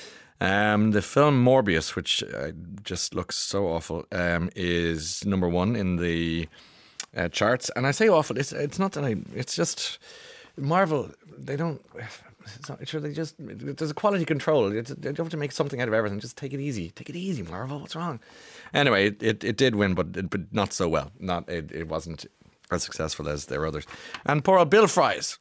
Um, 0.42 0.90
the 0.90 1.02
film 1.02 1.44
Morbius, 1.44 1.94
which 1.94 2.24
uh, 2.24 2.50
just 2.82 3.14
looks 3.14 3.36
so 3.36 3.68
awful, 3.68 4.06
um, 4.10 4.50
is 4.56 5.24
number 5.24 5.48
one 5.48 5.76
in 5.76 5.96
the 5.96 6.48
uh, 7.16 7.28
charts. 7.28 7.70
And 7.76 7.86
I 7.86 7.92
say 7.92 8.08
awful. 8.08 8.36
It's 8.36 8.52
it's 8.52 8.76
not 8.76 8.90
that 8.92 9.04
I. 9.04 9.16
It's 9.36 9.54
just 9.54 10.00
Marvel. 10.56 11.10
They 11.38 11.54
don't. 11.54 11.80
It's 12.56 12.68
not, 12.68 12.88
sure, 12.88 13.00
they 13.00 13.12
just 13.12 13.36
there's 13.38 13.92
a 13.92 13.94
quality 13.94 14.24
control. 14.24 14.72
It's, 14.72 14.90
they 14.90 15.12
don't 15.12 15.18
have 15.18 15.28
to 15.28 15.36
make 15.36 15.52
something 15.52 15.80
out 15.80 15.86
of 15.86 15.94
everything. 15.94 16.18
Just 16.18 16.36
take 16.36 16.52
it 16.52 16.58
easy. 16.58 16.90
Take 16.90 17.08
it 17.08 17.14
easy, 17.14 17.44
Marvel. 17.44 17.78
What's 17.78 17.94
wrong? 17.94 18.18
Anyway, 18.74 19.06
it, 19.06 19.22
it, 19.22 19.44
it 19.44 19.56
did 19.56 19.76
win, 19.76 19.94
but 19.94 20.08
it, 20.16 20.28
but 20.28 20.52
not 20.52 20.72
so 20.72 20.88
well. 20.88 21.12
Not 21.20 21.48
it, 21.48 21.70
it 21.70 21.86
wasn't 21.86 22.26
as 22.72 22.82
successful 22.82 23.28
as 23.28 23.46
their 23.46 23.64
others. 23.64 23.86
And 24.26 24.42
poor 24.42 24.58
old 24.58 24.70
Bill 24.70 24.88
Fries 24.88 25.38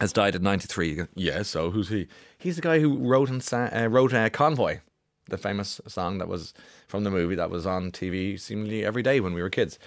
has 0.00 0.12
died 0.12 0.34
at 0.34 0.42
93. 0.42 1.06
Yeah, 1.14 1.42
so 1.42 1.70
who's 1.70 1.88
he? 1.88 2.06
He's 2.42 2.56
the 2.56 2.62
guy 2.62 2.80
who 2.80 2.96
wrote 2.96 3.30
and 3.30 3.40
sang, 3.40 3.72
uh, 3.72 3.86
wrote 3.88 4.12
uh, 4.12 4.28
Convoy, 4.28 4.80
the 5.28 5.38
famous 5.38 5.80
song 5.86 6.18
that 6.18 6.26
was 6.26 6.52
from 6.88 7.04
the 7.04 7.10
movie 7.10 7.36
that 7.36 7.50
was 7.50 7.66
on 7.66 7.92
TV 7.92 8.38
seemingly 8.38 8.84
every 8.84 9.02
day 9.02 9.20
when 9.20 9.32
we 9.32 9.40
were 9.40 9.48
kids. 9.48 9.78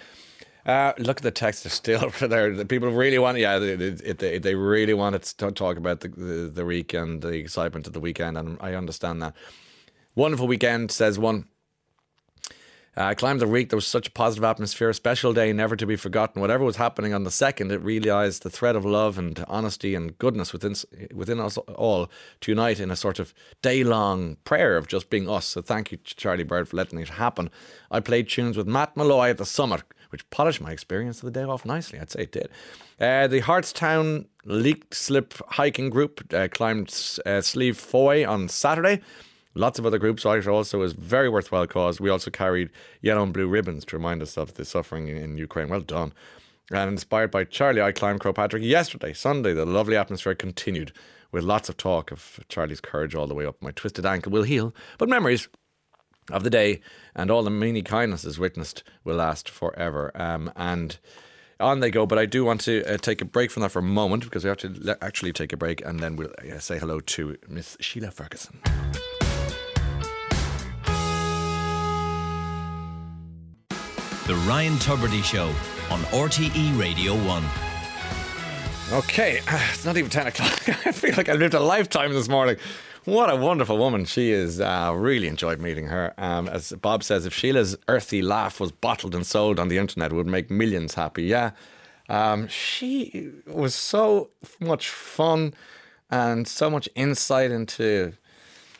Uh, 0.64 0.94
look 0.96 1.18
at 1.18 1.22
the 1.22 1.30
text; 1.30 1.64
they're 1.64 1.70
still 1.70 2.08
there. 2.20 2.54
The 2.54 2.64
people 2.64 2.90
really 2.90 3.18
want, 3.18 3.36
yeah, 3.36 3.58
they, 3.58 3.74
they, 3.76 4.38
they 4.38 4.54
really 4.54 4.94
wanted 4.94 5.22
to 5.24 5.52
talk 5.52 5.76
about 5.76 6.00
the, 6.00 6.08
the 6.08 6.50
the 6.52 6.64
weekend, 6.64 7.20
the 7.20 7.34
excitement 7.34 7.86
of 7.86 7.92
the 7.92 8.00
weekend, 8.00 8.38
and 8.38 8.56
I 8.60 8.72
understand 8.72 9.20
that. 9.20 9.34
Wonderful 10.14 10.46
weekend, 10.46 10.90
says 10.90 11.18
one. 11.18 11.44
Uh, 12.96 13.04
I 13.04 13.14
climbed 13.14 13.40
the 13.40 13.46
week. 13.46 13.68
There 13.68 13.76
was 13.76 13.86
such 13.86 14.08
a 14.08 14.10
positive 14.10 14.44
atmosphere, 14.44 14.88
a 14.88 14.94
special 14.94 15.34
day, 15.34 15.52
never 15.52 15.76
to 15.76 15.86
be 15.86 15.96
forgotten. 15.96 16.40
Whatever 16.40 16.64
was 16.64 16.76
happening 16.76 17.12
on 17.12 17.24
the 17.24 17.30
second, 17.30 17.70
it 17.70 17.82
realised 17.82 18.42
the 18.42 18.50
thread 18.50 18.74
of 18.74 18.86
love 18.86 19.18
and 19.18 19.44
honesty 19.48 19.94
and 19.94 20.16
goodness 20.18 20.52
within 20.52 20.74
within 21.12 21.38
us 21.38 21.58
all 21.58 22.10
to 22.40 22.52
unite 22.52 22.80
in 22.80 22.90
a 22.90 22.96
sort 22.96 23.18
of 23.18 23.34
day 23.60 23.84
long 23.84 24.36
prayer 24.44 24.76
of 24.76 24.88
just 24.88 25.10
being 25.10 25.28
us. 25.28 25.46
So 25.46 25.60
thank 25.60 25.92
you, 25.92 25.98
Charlie 26.04 26.44
Bird, 26.44 26.68
for 26.68 26.76
letting 26.76 26.98
it 26.98 27.10
happen. 27.10 27.50
I 27.90 28.00
played 28.00 28.28
tunes 28.28 28.56
with 28.56 28.66
Matt 28.66 28.96
Molloy 28.96 29.30
at 29.30 29.38
the 29.38 29.46
summit, 29.46 29.82
which 30.08 30.28
polished 30.30 30.62
my 30.62 30.72
experience 30.72 31.18
of 31.18 31.26
the 31.26 31.38
day 31.38 31.44
off 31.44 31.66
nicely. 31.66 31.98
I'd 31.98 32.10
say 32.10 32.22
it 32.22 32.32
did. 32.32 32.48
Uh, 32.98 33.26
the 33.26 33.42
Hartstown 33.42 34.26
Leak 34.46 34.94
Slip 34.94 35.34
hiking 35.48 35.90
group 35.90 36.32
uh, 36.32 36.48
climbed 36.50 36.88
uh, 37.26 37.42
Slieve 37.42 37.76
Foy 37.76 38.26
on 38.26 38.48
Saturday. 38.48 39.02
Lots 39.56 39.78
of 39.78 39.86
other 39.86 39.98
groups 39.98 40.26
also 40.26 40.82
is 40.82 40.92
very 40.92 41.30
worthwhile 41.30 41.66
cause. 41.66 41.98
We 41.98 42.10
also 42.10 42.30
carried 42.30 42.68
yellow 43.00 43.22
and 43.22 43.32
blue 43.32 43.48
ribbons 43.48 43.86
to 43.86 43.96
remind 43.96 44.20
us 44.20 44.36
of 44.36 44.54
the 44.54 44.66
suffering 44.66 45.08
in 45.08 45.38
Ukraine. 45.38 45.70
Well 45.70 45.80
done. 45.80 46.12
And 46.70 46.90
inspired 46.90 47.30
by 47.30 47.44
Charlie, 47.44 47.80
I 47.80 47.92
climbed 47.92 48.20
Croagh 48.20 48.34
Patrick 48.34 48.62
yesterday, 48.62 49.14
Sunday. 49.14 49.54
The 49.54 49.64
lovely 49.64 49.96
atmosphere 49.96 50.34
continued 50.34 50.92
with 51.32 51.42
lots 51.42 51.70
of 51.70 51.78
talk 51.78 52.12
of 52.12 52.40
Charlie's 52.50 52.82
courage 52.82 53.14
all 53.14 53.26
the 53.26 53.34
way 53.34 53.46
up. 53.46 53.56
My 53.62 53.70
twisted 53.70 54.04
ankle 54.04 54.30
will 54.30 54.42
heal, 54.42 54.74
but 54.98 55.08
memories 55.08 55.48
of 56.30 56.44
the 56.44 56.50
day 56.50 56.80
and 57.14 57.30
all 57.30 57.42
the 57.42 57.50
many 57.50 57.80
kindnesses 57.80 58.38
witnessed 58.38 58.82
will 59.04 59.16
last 59.16 59.48
forever. 59.48 60.10
Um, 60.14 60.52
and 60.54 60.98
on 61.60 61.80
they 61.80 61.90
go. 61.90 62.04
But 62.04 62.18
I 62.18 62.26
do 62.26 62.44
want 62.44 62.60
to 62.62 62.84
uh, 62.84 62.98
take 62.98 63.22
a 63.22 63.24
break 63.24 63.50
from 63.50 63.62
that 63.62 63.70
for 63.70 63.78
a 63.78 63.82
moment 63.82 64.24
because 64.24 64.44
we 64.44 64.48
have 64.48 64.58
to 64.58 64.74
le- 64.76 64.98
actually 65.00 65.32
take 65.32 65.54
a 65.54 65.56
break 65.56 65.82
and 65.84 66.00
then 66.00 66.16
we'll 66.16 66.34
uh, 66.52 66.58
say 66.58 66.78
hello 66.78 67.00
to 67.00 67.36
Miss 67.48 67.78
Sheila 67.80 68.10
Ferguson. 68.10 68.60
The 74.26 74.34
Ryan 74.38 74.72
Tubridy 74.78 75.22
Show 75.22 75.46
on 75.88 76.00
RTE 76.10 76.76
Radio 76.76 77.14
1. 77.14 77.44
Okay, 78.90 79.40
it's 79.48 79.84
not 79.84 79.96
even 79.96 80.10
10 80.10 80.26
o'clock. 80.26 80.68
I 80.84 80.90
feel 80.90 81.14
like 81.16 81.28
I 81.28 81.34
lived 81.34 81.54
a 81.54 81.60
lifetime 81.60 82.12
this 82.12 82.28
morning. 82.28 82.56
What 83.04 83.30
a 83.30 83.36
wonderful 83.36 83.78
woman 83.78 84.04
she 84.04 84.32
is. 84.32 84.60
Uh, 84.60 84.92
really 84.96 85.28
enjoyed 85.28 85.60
meeting 85.60 85.86
her. 85.86 86.12
Um, 86.18 86.48
as 86.48 86.72
Bob 86.72 87.04
says, 87.04 87.24
if 87.24 87.34
Sheila's 87.34 87.76
earthy 87.86 88.20
laugh 88.20 88.58
was 88.58 88.72
bottled 88.72 89.14
and 89.14 89.24
sold 89.24 89.60
on 89.60 89.68
the 89.68 89.78
internet, 89.78 90.10
it 90.10 90.16
would 90.16 90.26
make 90.26 90.50
millions 90.50 90.94
happy. 90.94 91.22
Yeah. 91.22 91.52
Um, 92.08 92.48
she 92.48 93.30
was 93.46 93.76
so 93.76 94.30
much 94.58 94.88
fun 94.88 95.54
and 96.10 96.48
so 96.48 96.68
much 96.68 96.88
insight 96.96 97.52
into 97.52 98.14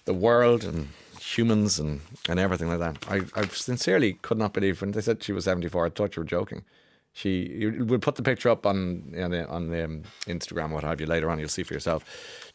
the 0.06 0.14
world 0.14 0.64
and 0.64 0.88
humans 1.26 1.78
and, 1.78 2.00
and 2.28 2.38
everything 2.38 2.68
like 2.68 2.78
that. 2.78 2.96
I, 3.10 3.40
I 3.40 3.46
sincerely 3.48 4.14
could 4.22 4.38
not 4.38 4.52
believe 4.52 4.80
when 4.80 4.92
they 4.92 5.00
said 5.00 5.22
she 5.22 5.32
was 5.32 5.44
74, 5.44 5.86
I 5.86 5.90
thought 5.90 6.16
you 6.16 6.20
were 6.20 6.26
joking. 6.26 6.64
She, 7.12 7.72
we'll 7.78 7.98
put 7.98 8.16
the 8.16 8.22
picture 8.22 8.50
up 8.50 8.66
on 8.66 9.14
on 9.18 9.30
the, 9.30 9.48
on 9.48 9.70
the 9.70 9.84
um, 9.84 10.02
Instagram, 10.26 10.70
what 10.70 10.84
have 10.84 11.00
you, 11.00 11.06
later 11.06 11.30
on. 11.30 11.38
You'll 11.38 11.48
see 11.48 11.62
for 11.62 11.72
yourself 11.72 12.04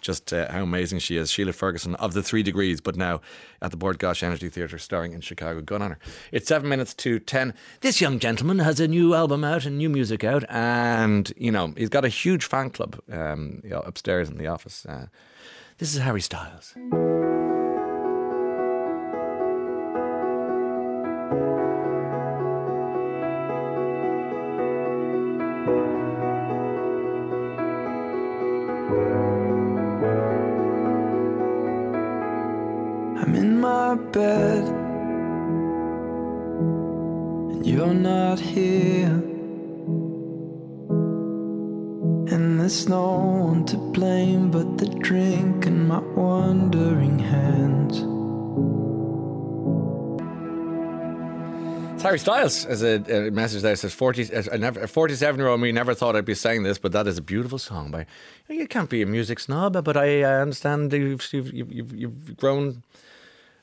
just 0.01 0.31
uh, 0.31 0.51
how 0.51 0.62
amazing 0.62 0.99
she 0.99 1.17
is. 1.17 1.31
Sheila 1.31 1.51
Ferguson 1.51 1.95
of 1.95 2.13
the 2.13 2.21
Three 2.21 2.43
Degrees, 2.43 2.79
but 2.79 2.95
now 2.95 3.21
at 3.60 3.71
the 3.71 3.77
Bord 3.77 3.97
Gáis 3.97 4.21
Energy 4.21 4.49
Theatre, 4.49 4.77
starring 4.77 5.13
in 5.13 5.21
Chicago. 5.21 5.62
Good 5.62 5.81
on 5.81 5.91
her. 5.91 5.99
It's 6.31 6.47
seven 6.47 6.69
minutes 6.69 6.93
to 6.93 7.17
ten. 7.17 7.55
This 7.79 8.01
young 8.01 8.19
gentleman 8.19 8.60
has 8.60 8.79
a 8.79 8.88
new 8.88 9.15
album 9.15 9.43
out 9.43 9.65
and 9.65 9.79
new 9.79 9.89
music 9.89 10.23
out, 10.23 10.43
and 10.47 11.34
you 11.36 11.51
know 11.51 11.73
he's 11.75 11.89
got 11.89 12.05
a 12.05 12.10
huge 12.10 12.45
fan 12.45 12.69
club 12.69 12.99
um, 13.12 13.62
you 13.63 13.71
know, 13.71 13.79
upstairs 13.79 14.29
in 14.29 14.38
the 14.38 14.45
office. 14.45 14.86
Uh, 14.86 15.07
this 15.79 15.95
is 15.95 16.01
Harry 16.01 16.21
Styles. 16.21 16.75
Harry 52.12 52.19
Styles 52.19 52.65
as 52.65 52.84
a, 52.84 53.28
a 53.28 53.32
message 53.32 53.62
there 53.62 53.74
says 53.74 53.93
40, 53.93 54.34
as 54.34 54.47
a 54.50 54.58
never- 54.58 54.82
a 54.82 54.88
47 54.89 55.39
year 55.39 55.47
old 55.47 55.62
me 55.62 55.71
never 55.71 55.93
thought 55.93 56.17
I'd 56.17 56.26
be 56.26 56.36
saying 56.36 56.63
this, 56.63 56.78
but 56.78 56.91
that 56.91 57.08
is 57.08 57.17
a 57.17 57.21
beautiful 57.21 57.58
song. 57.58 57.89
By 57.89 58.06
you 58.50 58.67
can't 58.67 58.89
be 58.89 59.02
a 59.02 59.06
music 59.06 59.39
snob, 59.39 59.82
but 59.82 59.95
I 59.95 60.21
uh, 60.21 60.41
understand 60.41 60.91
you've, 60.91 61.26
you've, 61.32 61.54
you've, 61.54 61.95
you've 61.95 62.36
grown 62.36 62.84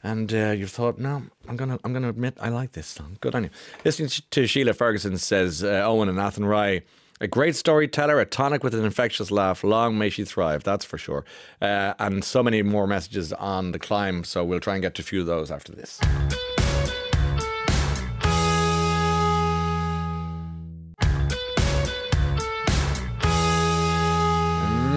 and 0.02 0.32
uh, 0.32 0.52
you've 0.52 0.70
thought, 0.70 0.98
no, 0.98 1.24
I'm 1.46 1.58
gonna 1.58 1.78
I'm 1.84 1.92
gonna 1.92 2.08
admit 2.08 2.38
I 2.40 2.48
like 2.48 2.72
this 2.72 2.86
song. 2.86 3.18
Good 3.20 3.34
on 3.34 3.44
you. 3.44 3.50
Listening 3.84 4.08
to 4.30 4.46
Sheila 4.46 4.72
Ferguson 4.72 5.18
says 5.18 5.62
uh, 5.62 5.82
Owen 5.84 6.08
and 6.08 6.16
Nathan 6.16 6.46
Rye. 6.46 6.80
A 7.20 7.28
great 7.28 7.54
storyteller, 7.54 8.18
a 8.18 8.24
tonic 8.24 8.64
with 8.64 8.74
an 8.74 8.82
infectious 8.82 9.30
laugh. 9.30 9.62
Long 9.62 9.98
may 9.98 10.08
she 10.08 10.24
thrive, 10.24 10.64
that's 10.64 10.86
for 10.86 10.96
sure. 10.96 11.26
Uh, 11.60 11.92
and 11.98 12.24
so 12.24 12.42
many 12.42 12.62
more 12.62 12.86
messages 12.86 13.34
on 13.34 13.72
the 13.72 13.78
climb, 13.78 14.24
so 14.24 14.42
we'll 14.42 14.58
try 14.60 14.72
and 14.72 14.82
get 14.82 14.94
to 14.94 15.02
a 15.02 15.04
few 15.04 15.20
of 15.20 15.26
those 15.26 15.50
after 15.50 15.72
this. 15.72 16.00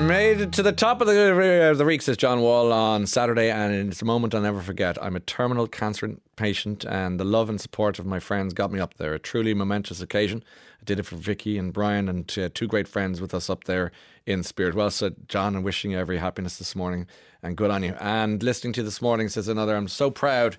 Made 0.08 0.42
it 0.42 0.52
to 0.54 0.64
the 0.64 0.72
top 0.72 1.00
of 1.00 1.08
the 1.08 1.72
uh, 1.72 1.74
the 1.76 1.86
reek, 1.86 2.02
says 2.02 2.18
John 2.18 2.42
Wall 2.42 2.74
on 2.74 3.06
Saturday, 3.06 3.52
and 3.52 3.90
it's 3.90 4.02
a 4.02 4.06
moment 4.06 4.34
I'll 4.34 4.42
never 4.42 4.60
forget. 4.60 5.02
I'm 5.02 5.16
a 5.16 5.20
terminal 5.20 5.68
cancer 5.68 6.18
patient, 6.36 6.84
and 6.84 7.20
the 7.20 7.24
love 7.24 7.50
and 7.50 7.62
support 7.62 8.00
of 8.00 8.06
my 8.06 8.20
friends 8.20 8.54
got 8.54 8.72
me 8.72 8.80
up 8.80 8.96
there. 8.96 9.14
A 9.14 9.20
truly 9.20 9.54
momentous 9.54 10.02
occasion. 10.02 10.44
I 10.82 10.86
did 10.86 11.00
it 11.00 11.04
for 11.04 11.18
Vicky 11.18 11.58
and 11.58 11.72
Brian, 11.72 12.10
and 12.10 12.36
uh, 12.38 12.50
two 12.54 12.68
great 12.68 12.88
friends 12.88 13.22
with 13.22 13.34
us 13.34 13.50
up 13.50 13.66
there 13.66 13.92
in 14.26 14.44
spirit. 14.44 14.74
Well 14.74 14.90
said, 14.90 15.30
John, 15.30 15.56
and 15.56 15.64
wishing 15.64 15.92
you 15.92 16.00
every 16.00 16.18
happiness 16.18 16.58
this 16.58 16.76
morning, 16.76 17.06
and 17.44 17.56
good 17.56 17.70
on 17.70 17.84
you. 17.84 17.96
And 18.00 18.42
listening 18.42 18.74
to 18.74 18.82
you 18.82 18.86
this 18.86 19.02
morning 19.02 19.30
says 19.30 19.48
another. 19.48 19.76
I'm 19.76 19.88
so 19.88 20.10
proud 20.10 20.58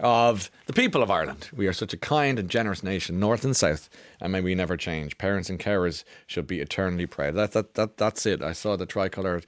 of 0.00 0.50
the 0.66 0.72
people 0.72 1.02
of 1.02 1.10
Ireland. 1.10 1.48
We 1.54 1.66
are 1.66 1.72
such 1.72 1.92
a 1.92 1.96
kind 1.96 2.38
and 2.38 2.48
generous 2.48 2.82
nation, 2.82 3.20
north 3.20 3.44
and 3.44 3.56
south, 3.56 3.88
and 4.20 4.32
may 4.32 4.40
we 4.40 4.54
never 4.54 4.76
change. 4.76 5.18
Parents 5.18 5.48
and 5.48 5.58
carers 5.58 6.04
should 6.26 6.46
be 6.46 6.60
eternally 6.60 7.06
proud. 7.06 7.34
That, 7.34 7.52
that, 7.52 7.74
that, 7.74 7.96
that's 7.96 8.26
it. 8.26 8.42
I 8.42 8.52
saw 8.52 8.76
the 8.76 8.86
tricolour 8.86 9.42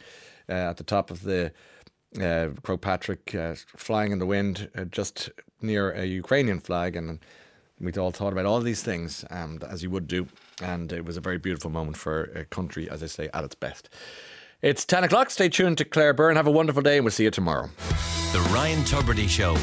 uh, 0.48 0.52
at 0.52 0.76
the 0.76 0.84
top 0.84 1.10
of 1.10 1.22
the 1.22 1.52
uh, 2.16 2.50
Croagh 2.62 2.80
Patrick 2.80 3.34
uh, 3.34 3.54
flying 3.76 4.12
in 4.12 4.18
the 4.18 4.26
wind 4.26 4.70
uh, 4.76 4.84
just 4.84 5.30
near 5.60 5.90
a 5.90 6.04
Ukrainian 6.04 6.60
flag, 6.60 6.96
and 6.96 7.18
we 7.80 7.92
all 7.92 8.10
thought 8.10 8.32
about 8.32 8.46
all 8.46 8.60
these 8.60 8.82
things, 8.82 9.24
um, 9.30 9.58
as 9.68 9.82
you 9.82 9.90
would 9.90 10.06
do, 10.06 10.28
and 10.62 10.92
it 10.92 11.04
was 11.04 11.16
a 11.16 11.20
very 11.20 11.38
beautiful 11.38 11.70
moment 11.70 11.96
for 11.96 12.24
a 12.34 12.44
country, 12.44 12.88
as 12.88 13.02
I 13.02 13.06
say, 13.06 13.28
at 13.34 13.44
its 13.44 13.54
best. 13.54 13.88
It's 14.62 14.84
10 14.84 15.04
o'clock. 15.04 15.30
Stay 15.30 15.48
tuned 15.48 15.78
to 15.78 15.84
Claire 15.84 16.14
Byrne. 16.14 16.36
Have 16.36 16.46
a 16.46 16.50
wonderful 16.50 16.82
day, 16.82 16.96
and 16.96 17.04
we'll 17.04 17.12
see 17.12 17.24
you 17.24 17.30
tomorrow. 17.30 17.68
The 18.32 18.40
Ryan 18.52 18.82
Tubridy 18.84 19.28
Show. 19.28 19.56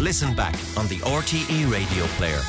Listen 0.00 0.34
back 0.34 0.54
on 0.76 0.88
the 0.88 0.98
RTE 0.98 1.70
radio 1.70 2.04
player 2.18 2.40